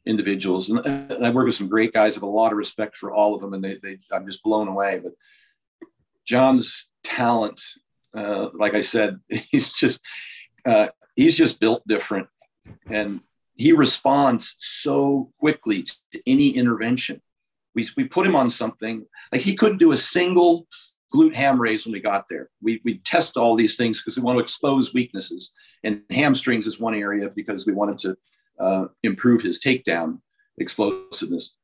[0.05, 0.69] individuals.
[0.69, 2.15] And I work with some great guys.
[2.15, 4.67] Have a lot of respect for all of them, and they, they I'm just blown
[4.67, 4.99] away.
[5.03, 5.13] But
[6.25, 7.61] Jon's talent.
[8.15, 9.19] Uh, like I said,
[9.51, 10.01] he's just
[10.65, 12.27] uh, he's just built different,
[12.89, 13.21] and
[13.55, 17.21] he responds so quickly to any intervention.
[17.73, 20.67] We we put him on something like he couldn't do a single
[21.13, 22.49] glute ham raise when we got there.
[22.61, 25.53] We we test all these things because we want to expose weaknesses,
[25.83, 28.17] and hamstrings is one area because we wanted to
[28.59, 30.21] uh, improve his takedown
[30.57, 31.55] explosiveness,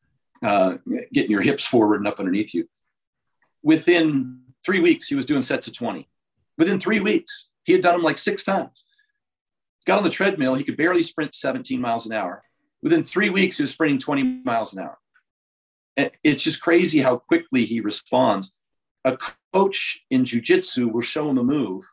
[0.43, 0.77] uh,
[1.13, 2.67] getting your hips forward and up underneath you.
[3.63, 6.07] Within Three weeks, he was doing sets of 20.
[6.57, 8.83] Within three weeks, he had done them like six times.
[9.85, 12.43] Got on the treadmill, he could barely sprint 17 miles an hour.
[12.83, 14.97] Within three weeks, he was sprinting 20 miles an hour.
[16.23, 18.55] It's just crazy how quickly he responds.
[19.03, 19.17] A
[19.53, 21.83] coach in jujitsu will show him a move.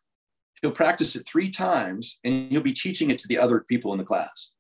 [0.61, 3.99] He'll practice it three times and he'll be teaching it to the other people in
[3.99, 4.51] the class.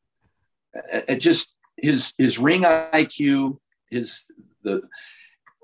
[0.92, 3.58] It just his his ring IQ,
[3.90, 4.24] his
[4.62, 4.82] the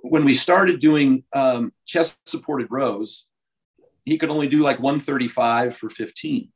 [0.02, 3.26] when we started doing um, chest supported rows,
[4.04, 6.50] he could only do like 135 for 15.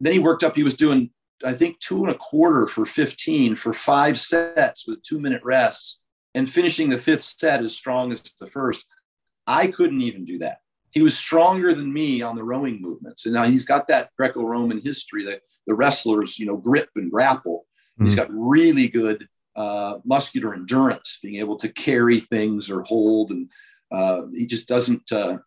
[0.00, 1.10] Then he worked up, he was doing,
[1.44, 6.00] I think, two and a quarter for 15 for five sets with two minute rests
[6.34, 8.86] and finishing the fifth set as strong as the first.
[9.46, 10.58] I couldn't even do that.
[10.90, 13.26] He was stronger than me on the rowing movements.
[13.26, 17.10] And now he's got that Greco Roman history that the wrestlers, you know, grip and
[17.10, 17.66] grapple.
[17.94, 18.04] Mm-hmm.
[18.04, 23.50] He's got really good uh, muscular endurance, being able to carry things or hold, and
[23.90, 25.10] uh, he just doesn't.
[25.12, 25.38] Uh,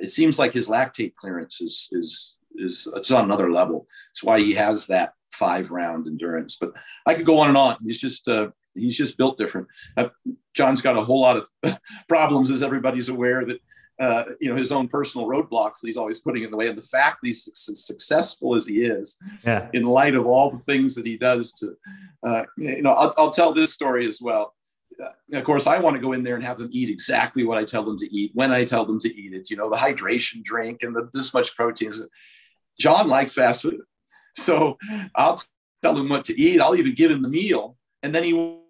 [0.00, 3.86] it seems like his lactate clearance is is is it's on another level.
[4.10, 6.56] It's why he has that five round endurance.
[6.60, 6.72] But
[7.06, 7.76] I could go on and on.
[7.82, 9.68] He's just uh, he's just built different.
[9.96, 10.08] Uh,
[10.54, 11.78] Jon's got a whole lot of
[12.08, 13.60] problems, as everybody's aware that
[14.00, 16.68] uh, you know his own personal roadblocks that he's always putting in the way.
[16.68, 19.68] And the fact that he's successful as he is, yeah.
[19.74, 21.76] in light of all the things that he does to,
[22.26, 24.54] uh, you know, I'll, I'll, tell this story as well.
[25.02, 27.58] Uh, of course, I want to go in there and have them eat exactly what
[27.58, 29.50] I tell them to eat when I tell them to eat it.
[29.50, 31.92] You know, the hydration drink and the, this much protein.
[32.78, 33.82] Jon likes fast food,
[34.34, 34.78] so
[35.14, 35.38] I'll
[35.82, 36.60] tell him what to eat.
[36.60, 38.60] I'll even give him the meal, and then he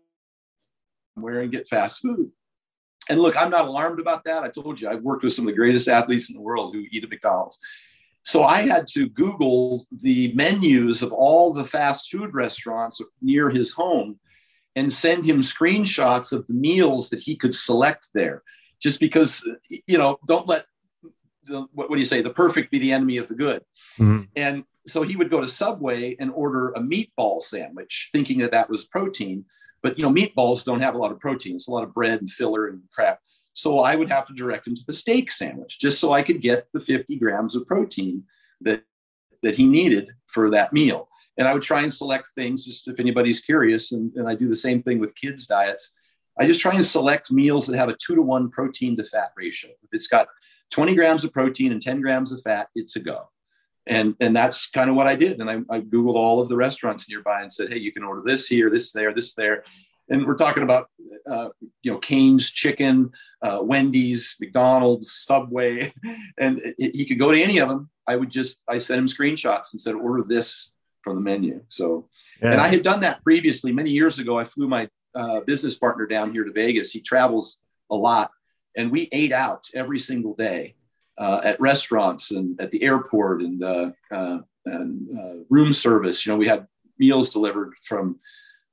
[1.15, 2.33] where and get fast food.
[3.11, 4.45] And look, I'm not alarmed about that.
[4.45, 6.85] I told you, I've worked with some of the greatest athletes in the world who
[6.91, 7.59] eat at McDonald's.
[8.23, 13.73] So I had to Google the menus of all the fast food restaurants near his
[13.73, 14.21] home
[14.77, 18.43] and send him screenshots of the meals that he could select there.
[18.81, 19.47] Just because,
[19.87, 20.67] you know, don't let
[21.45, 23.63] the, what, what do you say, the perfect be the enemy of the good.
[23.99, 24.25] Mm-hmm.
[24.37, 28.71] And so he would go to Subway and order a meatball sandwich, thinking that that
[28.71, 29.45] was protein.
[29.83, 32.21] But you know, meatballs don't have a lot of protein; it's a lot of bread
[32.21, 33.21] and filler and crap.
[33.53, 36.41] So I would have to direct him to the steak sandwich just so I could
[36.41, 38.25] get the 50 grams of protein
[38.61, 38.85] that
[39.43, 41.09] that he needed for that meal.
[41.39, 43.93] And I would try and select things just if anybody's curious.
[43.93, 45.95] And, and I do the same thing with kids' diets.
[46.39, 49.31] I just try and select meals that have a two to one protein to fat
[49.37, 49.71] ratio.
[49.83, 50.29] If it's got
[50.71, 53.31] 20 grams of protein and 10 grams of fat, it's a go.
[53.87, 55.41] And, and that's kind of what I did.
[55.41, 58.23] And I, I Googled all of the restaurants nearby and said, hey, you can order
[58.25, 59.65] this here, this there, this there.
[60.11, 60.91] And we're talking about,
[61.29, 61.49] uh,
[61.83, 63.13] you know, Cane's chicken,
[63.43, 65.93] uh, Wendy's, McDonald's, Subway,
[66.39, 67.89] and it, it, he could go to any of them.
[68.07, 70.73] I would just I sent him screenshots and said order this
[71.03, 71.63] from the menu.
[71.69, 72.09] So,
[72.43, 72.53] yeah.
[72.53, 74.37] and I had done that previously many years ago.
[74.37, 76.91] I flew my uh, business partner down here to Vegas.
[76.91, 77.59] He travels
[77.89, 78.33] a lot,
[78.77, 80.75] and we ate out every single day
[81.21, 86.27] uh, at restaurants and at the airport and, uh, uh and uh, room service.
[86.27, 86.67] You know, we had
[86.99, 88.17] meals delivered from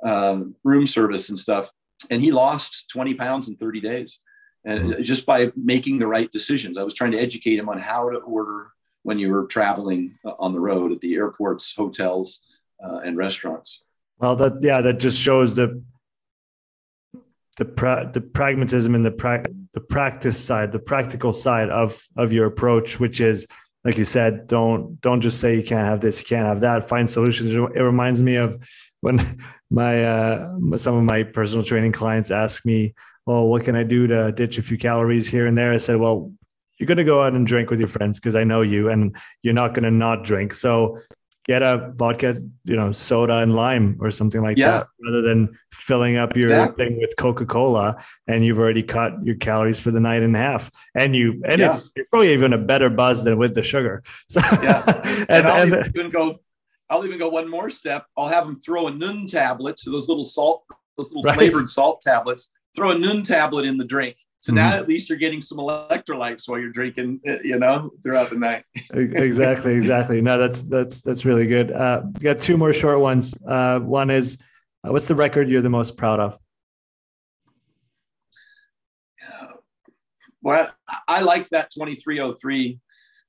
[0.04, 1.72] uh, room service and stuff.
[2.10, 4.20] And he lost 20 pounds in 30 days
[4.66, 5.02] and mm-hmm.
[5.02, 6.78] just by making the right decisions.
[6.78, 8.72] I was trying to educate him on how to order
[9.04, 12.44] when you were traveling uh, on the road at the airports, hotels,
[12.84, 13.84] uh, and restaurants.
[14.20, 15.82] Well, that yeah, that just shows the
[17.58, 19.46] the pra- the pragmatism and the pra-
[19.78, 23.46] the practice side, the practical side of of your approach, which is
[23.86, 26.90] like you said, don't don't just say you can't have this, you can't have that.
[26.90, 27.52] Find solutions.
[27.52, 28.58] It reminds me of
[29.02, 29.18] when
[29.70, 32.96] my uh, some of my personal training clients ask me,
[33.28, 35.72] well, what can I do to ditch a few calories here and there?
[35.72, 36.32] I said, well,
[36.80, 39.16] you're going to go out and drink with your friends because I know you and
[39.44, 40.54] you're not going to not drink.
[40.54, 40.98] So
[41.48, 42.36] get a vodka,
[42.66, 44.72] you know, soda and lime or something like yeah.
[44.72, 46.86] that rather than filling up your exactly.
[46.86, 50.70] thing with Coca-Cola and you've already cut your calories for the night and a half.
[50.96, 51.70] And you, and yeah.
[51.70, 54.04] it's, it's probably even a better buzz than with the sugar.
[54.30, 54.84] So, yeah.
[55.06, 56.40] and, and, I'll and, even go,
[56.90, 58.06] I'll even go one more step.
[58.18, 60.66] I'll have them throw a Nuun tablet, so those little salt,
[60.98, 61.36] those little right.
[61.36, 64.18] flavored salt tablets throw a Nuun tablet in the drink.
[64.40, 64.58] So mm-hmm.
[64.58, 68.38] now at least you're getting some electrolytes while you're drinking, uh, you know, throughout the
[68.38, 68.64] night.
[68.94, 70.22] exactly, exactly.
[70.22, 71.72] No, that's that's that's really good.
[71.72, 73.34] Uh, got two more short ones.
[73.48, 74.38] Uh, one is,
[74.84, 76.38] uh, what's the record you're the most proud of?
[80.42, 80.72] Well,
[81.08, 82.80] I like that 2303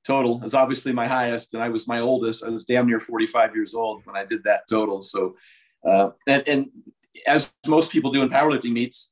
[0.05, 0.43] total.
[0.45, 2.43] Is obviously my highest, and I was my oldest.
[2.43, 5.01] I was damn near 45 years old when I did that total.
[5.01, 5.35] So,
[5.85, 6.69] uh, and and
[7.27, 9.11] as most people do in powerlifting meets,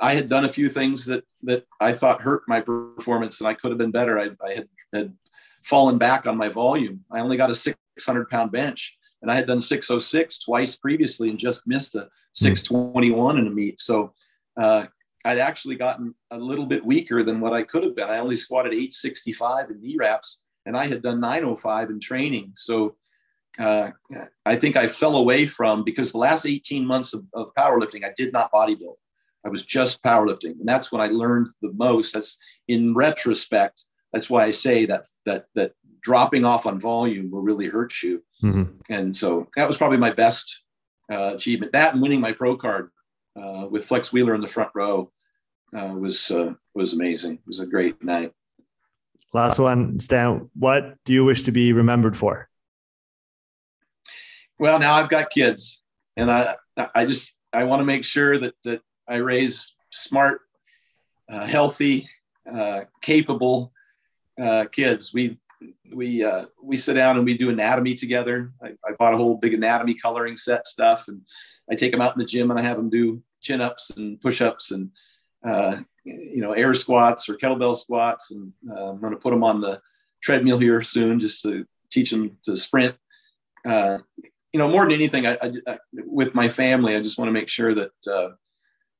[0.00, 3.54] I had done a few things that that I thought hurt my performance, and I
[3.54, 4.18] could have been better.
[4.18, 5.14] I, I had had
[5.64, 7.04] fallen back on my volume.
[7.10, 11.38] I only got a 600 pound bench, and I had done 606 twice previously, and
[11.38, 13.80] just missed a 621 in a meet.
[13.80, 14.12] So
[14.56, 14.86] uh,
[15.24, 18.08] I'd actually gotten a little bit weaker than what I could have been.
[18.08, 22.52] I only squatted 865 in knee wraps, and I had done 905 in training.
[22.56, 22.96] So
[23.58, 23.90] uh,
[24.46, 28.12] I think I fell away from because the last 18 months of, of powerlifting, I
[28.16, 28.96] did not bodybuild.
[29.48, 32.12] I was just powerlifting, and that's when I learned the most.
[32.12, 32.36] That's
[32.68, 33.82] in retrospect.
[34.12, 35.72] That's why I say that that that
[36.02, 38.22] dropping off on volume will really hurt you.
[38.44, 38.64] Mm-hmm.
[38.90, 40.60] And so that was probably my best
[41.10, 41.72] uh, achievement.
[41.72, 42.90] That and winning my pro card
[43.40, 45.10] uh, with Flex Wheeler in the front row
[45.74, 47.34] uh, was uh, was amazing.
[47.34, 48.32] It was a great night.
[49.32, 50.50] Last one, Stan.
[50.54, 52.50] What do you wish to be remembered for?
[54.58, 55.82] Well, now I've got kids,
[56.18, 56.56] and I
[56.94, 60.42] I just I want to make sure that that I raise smart,
[61.30, 62.08] uh, healthy,
[62.52, 63.72] uh, capable
[64.40, 65.12] uh, kids.
[65.12, 65.38] We
[65.94, 68.52] we uh, we sit down and we do anatomy together.
[68.62, 71.22] I, I, bought a whole big anatomy coloring set stuff, and
[71.70, 74.20] I take them out in the gym and I have them do chin ups and
[74.20, 74.90] push ups and
[75.44, 78.30] uh, you know air squats or kettlebell squats.
[78.30, 79.80] And uh, I'm going to put them on the
[80.22, 82.94] treadmill here soon just to teach them to sprint.
[83.64, 87.32] you know, more than anything, I, I, I, with my family, I just want to
[87.32, 87.90] make sure that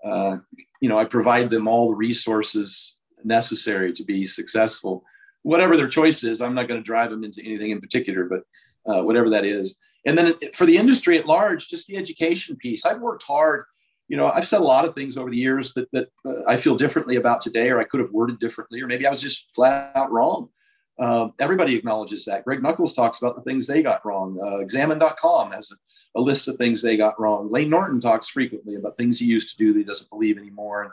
[0.05, 0.39] uh,
[0.81, 5.05] you know, I provide them all the resources necessary to be successful,
[5.43, 6.41] whatever their choice is.
[6.41, 8.43] I'm not going to drive them into anything in particular, but
[8.93, 9.77] uh, whatever that is.
[10.07, 12.87] And then for the industry at large, just the education piece.
[12.87, 13.65] I've worked hard.
[14.09, 16.57] You know, I've said a lot of things over the years that, that uh, I
[16.57, 19.55] feel differently about today, or I could have worded differently, or maybe I was just
[19.55, 20.49] flat out wrong.
[20.99, 22.45] Uh, everybody acknowledges that.
[22.45, 24.39] Greg Nuckols talks about the things they got wrong.
[24.43, 25.77] Uh, examine.com has a
[26.19, 27.51] a list of things they got wrong.
[27.51, 30.83] Layne Norton talks frequently about things he used to do that he doesn't believe anymore.
[30.83, 30.93] And,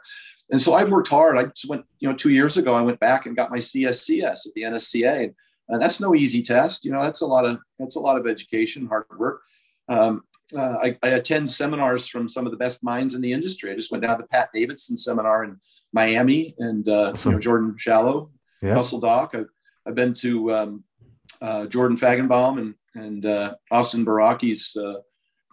[0.51, 1.35] and so I've worked hard.
[1.35, 4.47] I just went, you know, two years ago, I went back and got my CSCS
[4.47, 5.23] at the NSCA.
[5.23, 5.33] And
[5.69, 6.85] And that's no easy test.
[6.85, 9.41] You know, that's a lot of that's a lot of education, hard work.
[9.89, 10.23] Um,
[10.55, 13.71] uh, I, I, attend seminars from some of the best minds in the industry.
[13.71, 15.59] I just went down to Pat Davidson seminar in
[15.91, 17.31] Miami, and uh, awesome.
[17.31, 18.29] you know Jordan Shallow,
[18.61, 18.73] yeah.
[18.73, 19.33] Russell Dock.
[19.33, 19.49] I've,
[19.87, 20.83] I've been to um,
[21.41, 24.99] uh, Jordan Feigenbaum and and uh, Austin Baraki's uh,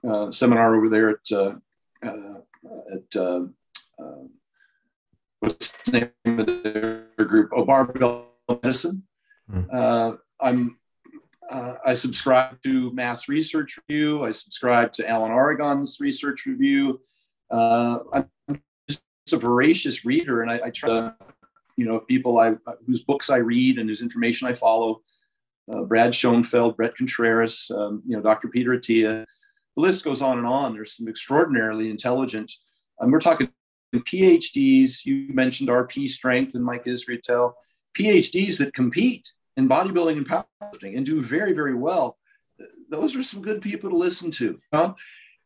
[0.09, 1.33] uh, seminar over there at
[2.03, 3.53] at
[5.41, 7.51] what's the name of their group?
[7.55, 9.03] Oh, Barbell Medicine.
[9.51, 10.19] Mm.
[10.41, 10.77] I'm
[11.53, 14.25] uh, I subscribe to Mass Research Review.
[14.25, 17.01] I subscribe to Alan Aragon's Research Review.
[17.51, 19.03] Uh, I'm just
[19.33, 21.15] a voracious reader, and I, I try to,
[21.77, 22.55] you know, people I
[22.87, 25.03] whose books I read and whose information I follow.
[25.73, 28.49] Uh, Brad Schoenfeld, Bret Contreras, um, you know, Dr.
[28.49, 29.27] Peter Attia.
[29.77, 30.75] The list goes on and on.
[30.75, 32.53] There's some extraordinarily intelligent.
[33.01, 33.51] Um, we're talking
[33.95, 35.05] PhDs.
[35.05, 37.53] You mentioned RP Strength and Mike Israetel.
[37.97, 42.19] PhDs that compete in bodybuilding and powerlifting and do very, very well,
[42.89, 44.61] those are some good people to listen to.
[44.73, 44.95] Huh?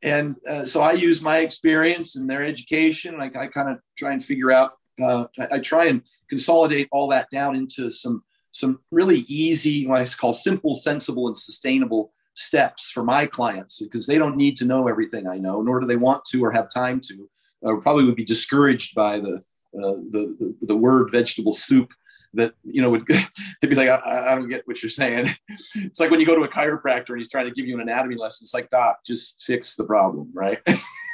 [0.02, 3.20] And uh, so I use my experience and their education.
[3.20, 4.72] I, I kind of try and figure out,
[5.02, 8.22] uh, I, I, try and consolidate all that down into some,
[8.52, 14.06] some really easy, what I call simple, sensible, and sustainable steps for my clients because
[14.06, 16.68] they don't need to know everything I know, nor do they want to or have
[16.70, 17.28] time to,
[17.62, 19.36] or probably would be discouraged by the,
[19.76, 21.92] uh, the, the, the word vegetable soup
[22.36, 25.34] that you know would they'd be like I, I, don't get what you're saying.
[25.74, 27.80] It's like when you go to a chiropractor and he's trying to give you an
[27.80, 30.58] anatomy lesson it's like doc just fix the problem right?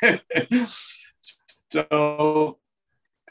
[1.70, 2.58] So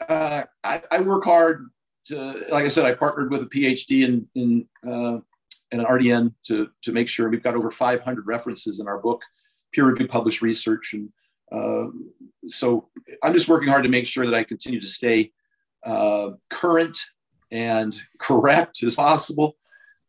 [0.08, 1.70] uh, I, I, work hard
[2.06, 5.18] to like i said i partnered with a phd in in uh,
[5.72, 7.28] in an rdn to to make sure.
[7.28, 9.22] We've got over 500 references in our book
[9.72, 11.08] peer reviewed published research and
[11.50, 11.88] uh,
[12.48, 12.88] so
[13.22, 15.32] i'm just working hard to make sure that i continue to stay
[15.84, 16.96] uh, current
[17.50, 19.56] and correct as possible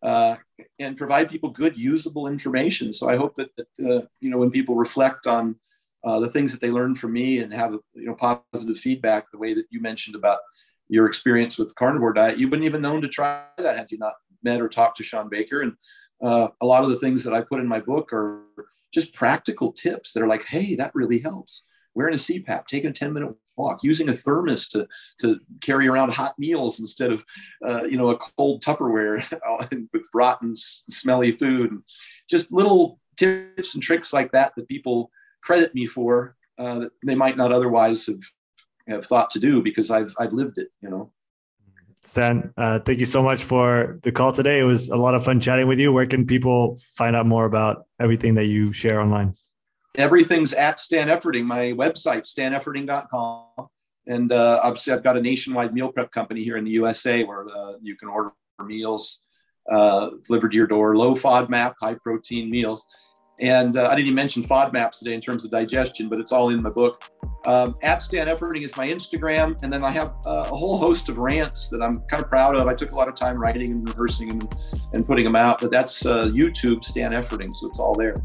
[0.04, 0.36] uh,
[0.80, 2.94] and provide people good usable information.
[2.94, 5.56] So i hope that, that uh, you know when people reflect on
[6.04, 9.38] uh, the things that they learn from me and have you know positive feedback the
[9.38, 10.40] way that you mentioned about
[10.90, 14.16] your experience with carnivore diet you wouldn't even known to try that had you not
[14.44, 15.74] met or talked to Shawn baker and
[16.22, 18.44] uh, a lot of the things that i put in my book are
[18.94, 21.64] just practical tips that are like hey that really helps
[21.96, 24.88] wearing a cpap taking a 10 minute walk, using a thermos to
[25.20, 27.24] to carry around hot meals instead of
[27.64, 29.26] uh, you know a cold Tupperware
[29.94, 31.72] with rotten, smelly food.
[31.72, 31.84] And
[32.30, 35.12] Just little tips and tricks like that that people
[35.42, 38.22] credit me for uh, that they might not otherwise have
[38.88, 40.70] have thought to do because I've I've lived it.
[40.82, 41.12] You know.
[42.06, 44.60] Stan, uh, thank you so much for the call today.
[44.60, 45.92] It was a lot of fun chatting with you.
[45.92, 49.36] Where can people find out more about everything that you share online?
[49.96, 53.68] everything's at Stan Efferding, my website, stanefferding.com.
[54.08, 57.48] And uh, obviously, I've got a nationwide meal prep company here in the USA where
[57.50, 58.32] uh, you can order
[58.64, 59.24] meals
[59.72, 62.86] uh, delivered to your door, low FODMAP, high protein meals.
[63.40, 66.50] And uh, I didn't even mention FODMAPs today in terms of digestion, but it's all
[66.50, 67.04] in my book.
[67.46, 69.62] Um, at Stan Efferding is my Instagram.
[69.64, 72.56] And then I have uh, a whole host of rants that I'm kind of proud
[72.56, 72.68] of.
[72.68, 74.56] I took a lot of time writing and rehearsing and,
[74.94, 77.54] and putting them out, but that's uh, YouTube, Stan Efferding.
[77.54, 78.16] So it's all there.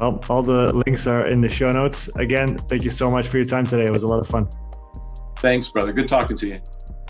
[0.00, 2.08] Well, all the links are in the show notes.
[2.16, 3.86] Again, thank you so much for your time today.
[3.86, 4.48] It was a lot of fun.
[5.38, 5.92] Thanks, brother.
[5.92, 6.60] Good talking to you.